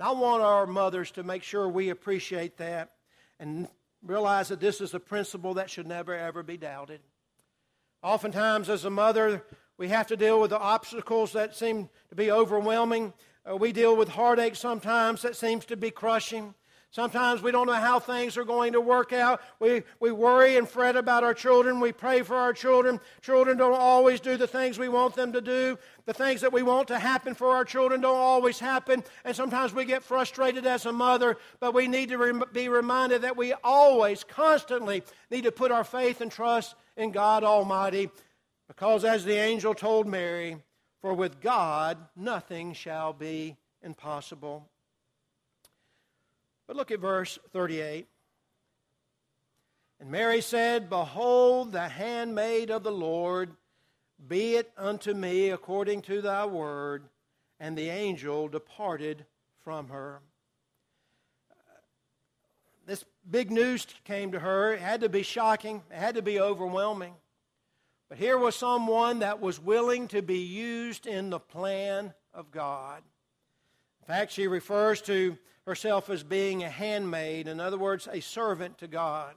I 0.00 0.12
want 0.12 0.42
our 0.42 0.66
mothers 0.66 1.10
to 1.12 1.22
make 1.22 1.42
sure 1.42 1.68
we 1.68 1.90
appreciate 1.90 2.58
that 2.58 2.92
and 3.38 3.68
realize 4.02 4.48
that 4.48 4.60
this 4.60 4.80
is 4.80 4.94
a 4.94 5.00
principle 5.00 5.54
that 5.54 5.70
should 5.70 5.86
never, 5.86 6.14
ever 6.14 6.42
be 6.42 6.56
doubted. 6.56 7.00
Oftentimes, 8.02 8.68
as 8.68 8.84
a 8.84 8.90
mother, 8.90 9.42
we 9.78 9.88
have 9.88 10.06
to 10.08 10.16
deal 10.16 10.40
with 10.40 10.50
the 10.50 10.58
obstacles 10.58 11.32
that 11.32 11.56
seem 11.56 11.88
to 12.08 12.14
be 12.14 12.30
overwhelming 12.30 13.12
Uh, 13.48 13.56
we 13.56 13.72
deal 13.72 13.96
with 13.96 14.08
heartache 14.08 14.56
sometimes 14.56 15.22
that 15.22 15.36
seems 15.36 15.64
to 15.66 15.76
be 15.76 15.90
crushing. 15.90 16.54
Sometimes 16.90 17.42
we 17.42 17.50
don't 17.50 17.66
know 17.66 17.74
how 17.74 18.00
things 18.00 18.38
are 18.38 18.44
going 18.44 18.72
to 18.72 18.80
work 18.80 19.12
out. 19.12 19.42
We, 19.60 19.82
we 20.00 20.12
worry 20.12 20.56
and 20.56 20.66
fret 20.66 20.96
about 20.96 21.24
our 21.24 21.34
children. 21.34 21.78
We 21.78 21.92
pray 21.92 22.22
for 22.22 22.36
our 22.36 22.54
children. 22.54 23.00
Children 23.20 23.58
don't 23.58 23.78
always 23.78 24.18
do 24.18 24.38
the 24.38 24.46
things 24.46 24.78
we 24.78 24.88
want 24.88 25.14
them 25.14 25.32
to 25.34 25.42
do. 25.42 25.78
The 26.06 26.14
things 26.14 26.40
that 26.40 26.54
we 26.54 26.62
want 26.62 26.88
to 26.88 26.98
happen 26.98 27.34
for 27.34 27.48
our 27.48 27.66
children 27.66 28.00
don't 28.00 28.16
always 28.16 28.58
happen. 28.58 29.04
And 29.24 29.36
sometimes 29.36 29.74
we 29.74 29.84
get 29.84 30.04
frustrated 30.04 30.64
as 30.64 30.86
a 30.86 30.92
mother, 30.92 31.36
but 31.60 31.74
we 31.74 31.86
need 31.86 32.08
to 32.08 32.18
rem- 32.18 32.44
be 32.52 32.70
reminded 32.70 33.22
that 33.22 33.36
we 33.36 33.52
always, 33.62 34.24
constantly 34.24 35.02
need 35.30 35.44
to 35.44 35.52
put 35.52 35.70
our 35.70 35.84
faith 35.84 36.22
and 36.22 36.32
trust 36.32 36.76
in 36.96 37.10
God 37.10 37.44
Almighty. 37.44 38.10
Because 38.68 39.04
as 39.04 39.24
the 39.24 39.36
angel 39.36 39.74
told 39.74 40.06
Mary, 40.06 40.56
for 41.06 41.14
with 41.14 41.40
God 41.40 41.98
nothing 42.16 42.72
shall 42.72 43.12
be 43.12 43.56
impossible. 43.80 44.68
But 46.66 46.74
look 46.74 46.90
at 46.90 46.98
verse 46.98 47.38
38. 47.52 48.08
And 50.00 50.10
Mary 50.10 50.40
said, 50.40 50.90
Behold, 50.90 51.70
the 51.70 51.88
handmaid 51.88 52.72
of 52.72 52.82
the 52.82 52.90
Lord, 52.90 53.52
be 54.26 54.56
it 54.56 54.72
unto 54.76 55.14
me 55.14 55.50
according 55.50 56.02
to 56.02 56.20
thy 56.20 56.44
word. 56.44 57.04
And 57.60 57.78
the 57.78 57.88
angel 57.88 58.48
departed 58.48 59.26
from 59.62 59.90
her. 59.90 60.22
This 62.84 63.04
big 63.30 63.52
news 63.52 63.86
came 64.02 64.32
to 64.32 64.40
her. 64.40 64.72
It 64.72 64.80
had 64.80 65.02
to 65.02 65.08
be 65.08 65.22
shocking, 65.22 65.84
it 65.88 65.98
had 65.98 66.16
to 66.16 66.22
be 66.22 66.40
overwhelming. 66.40 67.14
But 68.08 68.18
here 68.18 68.38
was 68.38 68.54
someone 68.54 69.18
that 69.20 69.40
was 69.40 69.60
willing 69.60 70.08
to 70.08 70.22
be 70.22 70.38
used 70.38 71.06
in 71.06 71.30
the 71.30 71.40
plan 71.40 72.14
of 72.32 72.50
God. 72.50 73.02
In 74.00 74.06
fact, 74.06 74.32
she 74.32 74.46
refers 74.46 75.02
to 75.02 75.36
herself 75.66 76.08
as 76.08 76.22
being 76.22 76.62
a 76.62 76.70
handmaid, 76.70 77.48
in 77.48 77.58
other 77.58 77.78
words, 77.78 78.08
a 78.10 78.20
servant 78.20 78.78
to 78.78 78.86
God. 78.86 79.34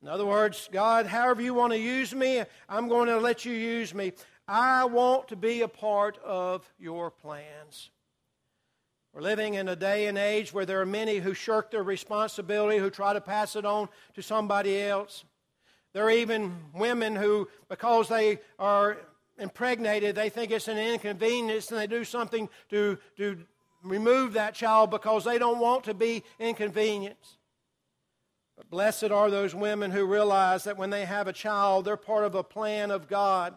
In 0.00 0.08
other 0.08 0.24
words, 0.24 0.68
God, 0.72 1.04
however 1.04 1.42
you 1.42 1.52
want 1.52 1.74
to 1.74 1.78
use 1.78 2.14
me, 2.14 2.42
I'm 2.68 2.88
going 2.88 3.08
to 3.08 3.18
let 3.18 3.44
you 3.44 3.52
use 3.52 3.92
me. 3.92 4.12
I 4.48 4.86
want 4.86 5.28
to 5.28 5.36
be 5.36 5.60
a 5.60 5.68
part 5.68 6.16
of 6.24 6.66
your 6.78 7.10
plans. 7.10 7.90
We're 9.12 9.20
living 9.20 9.54
in 9.54 9.68
a 9.68 9.76
day 9.76 10.06
and 10.06 10.16
age 10.16 10.54
where 10.54 10.64
there 10.64 10.80
are 10.80 10.86
many 10.86 11.18
who 11.18 11.34
shirk 11.34 11.70
their 11.70 11.82
responsibility, 11.82 12.78
who 12.78 12.88
try 12.88 13.12
to 13.12 13.20
pass 13.20 13.56
it 13.56 13.66
on 13.66 13.88
to 14.14 14.22
somebody 14.22 14.80
else. 14.80 15.24
There 15.92 16.04
are 16.04 16.10
even 16.10 16.56
women 16.72 17.16
who, 17.16 17.48
because 17.68 18.08
they 18.08 18.38
are 18.58 18.98
impregnated, 19.38 20.14
they 20.14 20.28
think 20.28 20.52
it's 20.52 20.68
an 20.68 20.78
inconvenience 20.78 21.70
and 21.70 21.80
they 21.80 21.86
do 21.86 22.04
something 22.04 22.48
to, 22.68 22.98
to 23.16 23.38
remove 23.82 24.34
that 24.34 24.54
child 24.54 24.90
because 24.90 25.24
they 25.24 25.38
don't 25.38 25.58
want 25.58 25.84
to 25.84 25.94
be 25.94 26.22
inconvenienced. 26.38 27.38
But 28.56 28.70
blessed 28.70 29.10
are 29.10 29.30
those 29.30 29.54
women 29.54 29.90
who 29.90 30.04
realize 30.04 30.64
that 30.64 30.76
when 30.76 30.90
they 30.90 31.06
have 31.06 31.26
a 31.26 31.32
child, 31.32 31.84
they're 31.84 31.96
part 31.96 32.24
of 32.24 32.34
a 32.34 32.44
plan 32.44 32.90
of 32.90 33.08
God. 33.08 33.54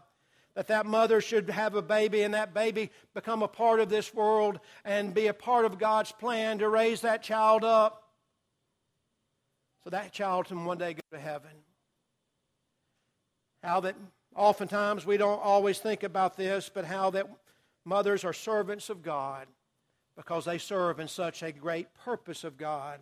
That 0.56 0.68
that 0.68 0.86
mother 0.86 1.20
should 1.20 1.50
have 1.50 1.76
a 1.76 1.82
baby 1.82 2.22
and 2.22 2.36
that 2.36 2.54
baby 2.54 2.92
become 3.14 3.42
a 3.42 3.48
part 3.48 3.80
of 3.80 3.90
this 3.90 4.14
world 4.14 4.60
and 4.86 5.14
be 5.14 5.28
a 5.28 5.34
part 5.34 5.66
of 5.66 5.80
God's 5.80 6.12
plan 6.12 6.60
to 6.60 6.70
raise 6.70 7.02
that 7.02 7.24
child 7.24 7.64
up 7.64 8.04
so 9.84 9.90
that 9.90 10.14
child 10.14 10.46
can 10.46 10.64
one 10.64 10.78
day 10.78 10.94
go 10.94 11.02
to 11.12 11.20
heaven. 11.20 11.52
How 13.64 13.80
that 13.80 13.96
oftentimes 14.36 15.06
we 15.06 15.18
don't 15.18 15.42
always 15.42 15.80
think 15.80 16.04
about 16.04 16.36
this, 16.36 16.70
but 16.74 16.86
how 16.86 17.10
that 17.12 17.28
mothers 17.86 18.24
are 18.24 18.34
servants 18.34 18.90
of 18.90 19.02
God 19.02 19.48
because 20.16 20.46
they 20.46 20.58
serve 20.58 21.00
in 21.00 21.08
such 21.08 21.42
a 21.42 21.52
great 21.52 21.88
purpose 22.04 22.44
of 22.44 22.58
God. 22.58 23.00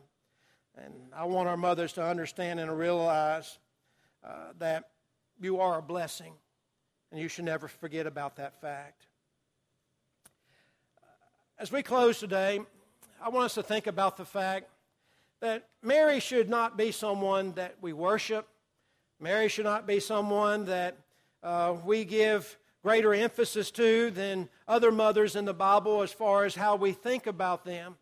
And 0.77 0.93
I 1.13 1.25
want 1.25 1.49
our 1.49 1.57
mothers 1.57 1.93
to 1.93 2.03
understand 2.03 2.59
and 2.59 2.77
realize 2.77 3.59
uh, 4.23 4.53
that 4.59 4.89
you 5.41 5.59
are 5.59 5.79
a 5.79 5.81
blessing, 5.81 6.33
and 7.11 7.19
you 7.19 7.27
should 7.27 7.45
never 7.45 7.67
forget 7.67 8.05
about 8.05 8.35
that 8.37 8.61
fact. 8.61 9.07
As 11.57 11.71
we 11.71 11.83
close 11.83 12.19
today, 12.19 12.59
I 13.21 13.29
want 13.29 13.45
us 13.45 13.55
to 13.55 13.63
think 13.63 13.87
about 13.87 14.15
the 14.15 14.25
fact 14.25 14.69
that 15.41 15.67
Mary 15.81 16.19
should 16.19 16.49
not 16.49 16.77
be 16.77 16.91
someone 16.91 17.53
that 17.53 17.75
we 17.81 17.93
worship. 17.93 18.47
Mary 19.21 19.47
should 19.47 19.65
not 19.65 19.85
be 19.85 19.99
someone 19.99 20.65
that 20.65 20.97
uh, 21.43 21.75
we 21.85 22.03
give 22.03 22.57
greater 22.81 23.13
emphasis 23.13 23.69
to 23.69 24.09
than 24.09 24.49
other 24.67 24.91
mothers 24.91 25.35
in 25.35 25.45
the 25.45 25.53
Bible 25.53 26.01
as 26.01 26.11
far 26.11 26.43
as 26.43 26.55
how 26.55 26.75
we 26.75 26.91
think 26.91 27.27
about 27.27 27.63
them. 27.63 27.95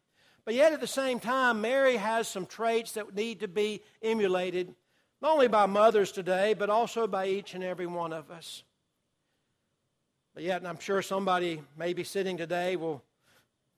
But 0.46 0.54
yet 0.54 0.72
at 0.72 0.80
the 0.80 0.88
same 0.88 1.20
time, 1.20 1.60
Mary 1.60 1.98
has 1.98 2.30
some 2.30 2.46
traits 2.46 2.94
that 2.94 3.14
need 3.14 3.42
to 3.42 3.50
be 3.50 3.82
emulated, 4.02 4.74
not 5.22 5.34
only 5.34 5.50
by 5.50 5.66
mothers 5.66 6.14
today, 6.14 6.54
but 6.54 6.70
also 6.70 7.06
by 7.06 7.28
each 7.28 7.54
and 7.54 7.66
every 7.66 7.86
one 7.86 8.14
of 8.14 8.32
us. 8.32 8.64
But 10.34 10.44
yet, 10.44 10.66
I'm 10.66 10.80
sure 10.80 11.02
somebody 11.02 11.62
maybe 11.78 12.06
sitting 12.06 12.38
today 12.38 12.78
will 12.78 13.04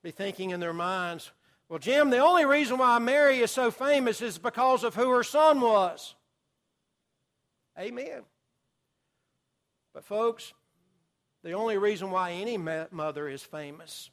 be 0.04 0.12
thinking 0.12 0.52
in 0.52 0.60
their 0.60 0.74
minds, 0.74 1.32
well, 1.68 1.80
Jim, 1.80 2.12
the 2.12 2.20
only 2.20 2.46
reason 2.46 2.78
why 2.78 3.00
Mary 3.00 3.40
is 3.40 3.50
so 3.50 3.72
famous 3.72 4.22
is 4.22 4.38
because 4.38 4.84
of 4.84 4.94
who 4.94 5.10
her 5.10 5.24
son 5.24 5.60
was. 5.60 6.14
Amen. 7.82 8.22
But, 9.92 10.06
folks, 10.06 10.54
the 11.44 11.54
only 11.54 11.80
reason 11.80 12.12
why 12.12 12.34
any 12.34 12.56
mother 12.58 13.28
is 13.28 13.42
famous, 13.42 14.12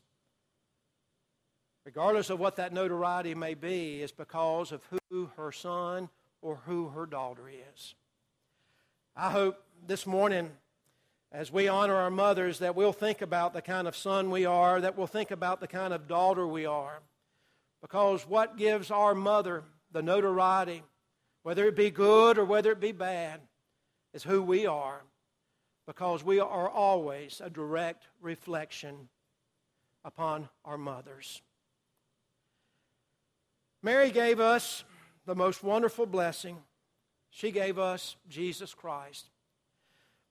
regardless 1.85 2.31
of 2.31 2.41
what 2.41 2.57
that 2.57 2.73
notoriety 2.73 3.35
may 3.35 3.53
be, 3.53 4.01
is 4.01 4.11
because 4.11 4.73
of 4.73 4.83
who 5.11 5.31
her 5.37 5.53
son 5.53 6.09
or 6.41 6.57
who 6.65 6.89
her 6.89 7.05
daughter 7.05 7.43
is. 7.49 7.95
I 9.15 9.31
hope 9.31 9.63
this 9.87 10.07
morning, 10.07 10.51
as 11.31 11.53
we 11.53 11.69
honor 11.69 11.97
our 11.97 12.11
mothers, 12.11 12.61
that 12.61 12.75
we'll 12.75 12.95
think 12.95 13.21
about 13.21 13.53
the 13.53 13.61
kind 13.61 13.87
of 13.87 13.95
son 13.95 14.31
we 14.31 14.47
are, 14.47 14.81
that 14.81 14.97
we'll 14.97 15.07
think 15.07 15.31
about 15.31 15.61
the 15.61 15.69
kind 15.69 15.93
of 15.93 16.09
daughter 16.09 16.47
we 16.47 16.65
are. 16.65 17.01
Because 17.83 18.27
what 18.27 18.57
gives 18.57 18.91
our 18.91 19.15
mother 19.15 19.65
the 19.93 20.03
notoriety, 20.03 20.83
whether 21.43 21.67
it 21.67 21.77
be 21.77 21.91
good 21.91 22.39
or 22.39 22.47
whether 22.47 22.73
it 22.73 22.81
be 22.81 22.93
bad, 22.93 23.41
is 24.13 24.23
who 24.23 24.43
we 24.43 24.67
are 24.67 25.03
because 25.87 26.23
we 26.23 26.39
are 26.39 26.69
always 26.69 27.41
a 27.43 27.49
direct 27.49 28.07
reflection 28.21 29.09
upon 30.05 30.49
our 30.65 30.79
mothers. 30.79 31.41
Mary 33.83 34.11
gave 34.11 34.41
us 34.41 34.85
the 35.27 35.35
most 35.35 35.63
wonderful 35.63 36.07
blessing. 36.07 36.59
She 37.31 37.51
gave 37.51 37.79
us 37.79 38.17
Jesus 38.29 38.75
Christ. 38.75 39.31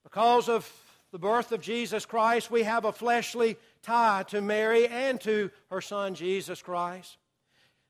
Because 0.04 0.48
of 0.48 0.70
the 1.12 1.18
birth 1.18 1.52
of 1.52 1.60
Jesus 1.60 2.04
Christ, 2.04 2.50
we 2.50 2.62
have 2.62 2.84
a 2.84 2.92
fleshly 2.92 3.56
tie 3.82 4.24
to 4.28 4.40
Mary 4.40 4.86
and 4.86 5.20
to 5.22 5.50
her 5.70 5.80
son 5.80 6.14
Jesus 6.14 6.60
Christ. 6.62 7.16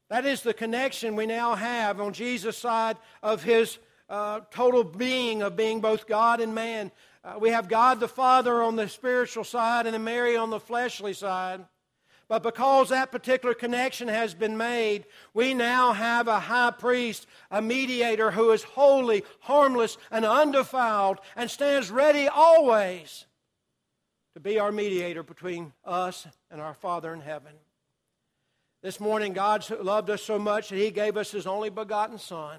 That 0.08 0.24
is 0.24 0.42
the 0.42 0.54
connection 0.54 1.16
we 1.16 1.26
now 1.26 1.54
have 1.54 2.00
on 2.00 2.12
Jesus' 2.12 2.56
side 2.56 2.96
of 3.22 3.42
his 3.42 3.78
uh, 4.08 4.40
total 4.50 4.84
being, 4.84 5.42
of 5.42 5.56
being 5.56 5.80
both 5.80 6.06
God 6.06 6.40
and 6.40 6.54
man. 6.54 6.90
Uh, 7.24 7.38
we 7.40 7.50
have 7.50 7.68
God 7.68 8.00
the 8.00 8.08
Father 8.08 8.62
on 8.62 8.76
the 8.76 8.88
spiritual 8.88 9.44
side 9.44 9.86
and 9.86 10.04
Mary 10.04 10.36
on 10.36 10.50
the 10.50 10.60
fleshly 10.60 11.12
side. 11.12 11.64
But 12.28 12.42
because 12.42 12.90
that 12.90 13.10
particular 13.10 13.54
connection 13.54 14.06
has 14.08 14.34
been 14.34 14.58
made, 14.58 15.06
we 15.32 15.54
now 15.54 15.94
have 15.94 16.28
a 16.28 16.38
high 16.38 16.72
priest, 16.72 17.26
a 17.50 17.62
mediator 17.62 18.30
who 18.30 18.50
is 18.50 18.62
holy, 18.62 19.24
harmless, 19.40 19.96
and 20.10 20.26
undefiled, 20.26 21.20
and 21.36 21.50
stands 21.50 21.90
ready 21.90 22.28
always 22.28 23.24
to 24.34 24.40
be 24.40 24.58
our 24.58 24.70
mediator 24.70 25.22
between 25.22 25.72
us 25.86 26.26
and 26.50 26.60
our 26.60 26.74
Father 26.74 27.14
in 27.14 27.20
heaven. 27.20 27.52
This 28.82 29.00
morning, 29.00 29.32
God 29.32 29.68
loved 29.80 30.10
us 30.10 30.22
so 30.22 30.38
much 30.38 30.68
that 30.68 30.76
He 30.76 30.90
gave 30.90 31.16
us 31.16 31.30
His 31.30 31.46
only 31.46 31.70
begotten 31.70 32.18
Son, 32.18 32.58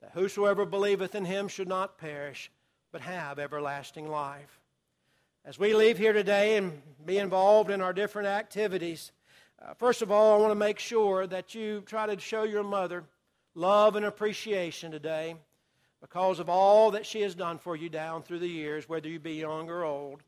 that 0.00 0.12
whosoever 0.14 0.64
believeth 0.64 1.14
in 1.14 1.24
Him 1.24 1.48
should 1.48 1.68
not 1.68 1.98
perish, 1.98 2.50
but 2.92 3.00
have 3.00 3.38
everlasting 3.38 4.08
life. 4.08 4.60
As 5.44 5.58
we 5.58 5.74
leave 5.74 5.98
here 5.98 6.12
today 6.12 6.56
and 6.56 6.82
be 7.04 7.18
involved 7.18 7.70
in 7.70 7.80
our 7.80 7.92
different 7.92 8.28
activities, 8.28 9.12
uh, 9.60 9.74
first 9.74 10.02
of 10.02 10.10
all, 10.10 10.34
I 10.34 10.38
want 10.38 10.50
to 10.50 10.56
make 10.58 10.78
sure 10.78 11.26
that 11.26 11.54
you 11.54 11.82
try 11.86 12.06
to 12.06 12.20
show 12.20 12.44
your 12.44 12.62
mother 12.62 13.04
love 13.54 13.96
and 13.96 14.06
appreciation 14.06 14.92
today 14.92 15.36
because 16.00 16.38
of 16.38 16.48
all 16.48 16.92
that 16.92 17.06
she 17.06 17.22
has 17.22 17.34
done 17.34 17.58
for 17.58 17.74
you 17.74 17.88
down 17.88 18.22
through 18.22 18.38
the 18.38 18.48
years, 18.48 18.88
whether 18.88 19.08
you 19.08 19.18
be 19.18 19.34
young 19.34 19.68
or 19.68 19.84
old. 19.84 20.22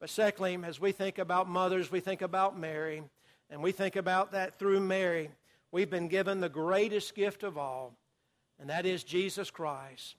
But 0.00 0.10
secondly, 0.10 0.58
as 0.64 0.80
we 0.80 0.92
think 0.92 1.18
about 1.18 1.48
mothers, 1.48 1.92
we 1.92 2.00
think 2.00 2.22
about 2.22 2.58
Mary, 2.58 3.02
and 3.50 3.62
we 3.62 3.72
think 3.72 3.96
about 3.96 4.32
that 4.32 4.58
through 4.58 4.80
Mary, 4.80 5.30
we've 5.70 5.90
been 5.90 6.08
given 6.08 6.40
the 6.40 6.48
greatest 6.48 7.14
gift 7.14 7.42
of 7.42 7.58
all, 7.58 7.94
and 8.60 8.68
that 8.70 8.86
is 8.86 9.02
Jesus 9.02 9.50
Christ 9.50 10.16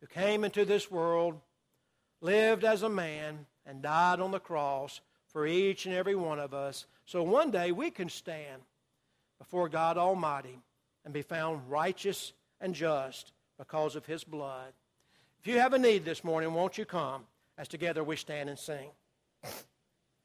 who 0.00 0.06
came 0.06 0.44
into 0.44 0.64
this 0.64 0.90
world, 0.90 1.40
lived 2.20 2.64
as 2.64 2.82
a 2.82 2.88
man, 2.88 3.46
and 3.66 3.82
died 3.82 4.20
on 4.20 4.30
the 4.30 4.40
cross 4.40 5.00
for 5.26 5.46
each 5.46 5.86
and 5.86 5.94
every 5.94 6.14
one 6.14 6.38
of 6.38 6.54
us. 6.54 6.86
So 7.06 7.22
one 7.22 7.50
day 7.50 7.72
we 7.72 7.90
can 7.90 8.08
stand 8.08 8.62
before 9.38 9.68
God 9.68 9.96
Almighty 9.96 10.58
and 11.04 11.14
be 11.14 11.22
found 11.22 11.70
righteous 11.70 12.32
and 12.60 12.74
just 12.74 13.32
because 13.58 13.96
of 13.96 14.06
his 14.06 14.24
blood. 14.24 14.72
If 15.40 15.46
you 15.46 15.58
have 15.58 15.72
a 15.72 15.78
need 15.78 16.04
this 16.04 16.24
morning, 16.24 16.54
won't 16.54 16.78
you 16.78 16.84
come 16.84 17.22
as 17.56 17.68
together 17.68 18.02
we 18.02 18.16
stand 18.16 18.48
and 18.48 18.58
sing? 18.58 18.90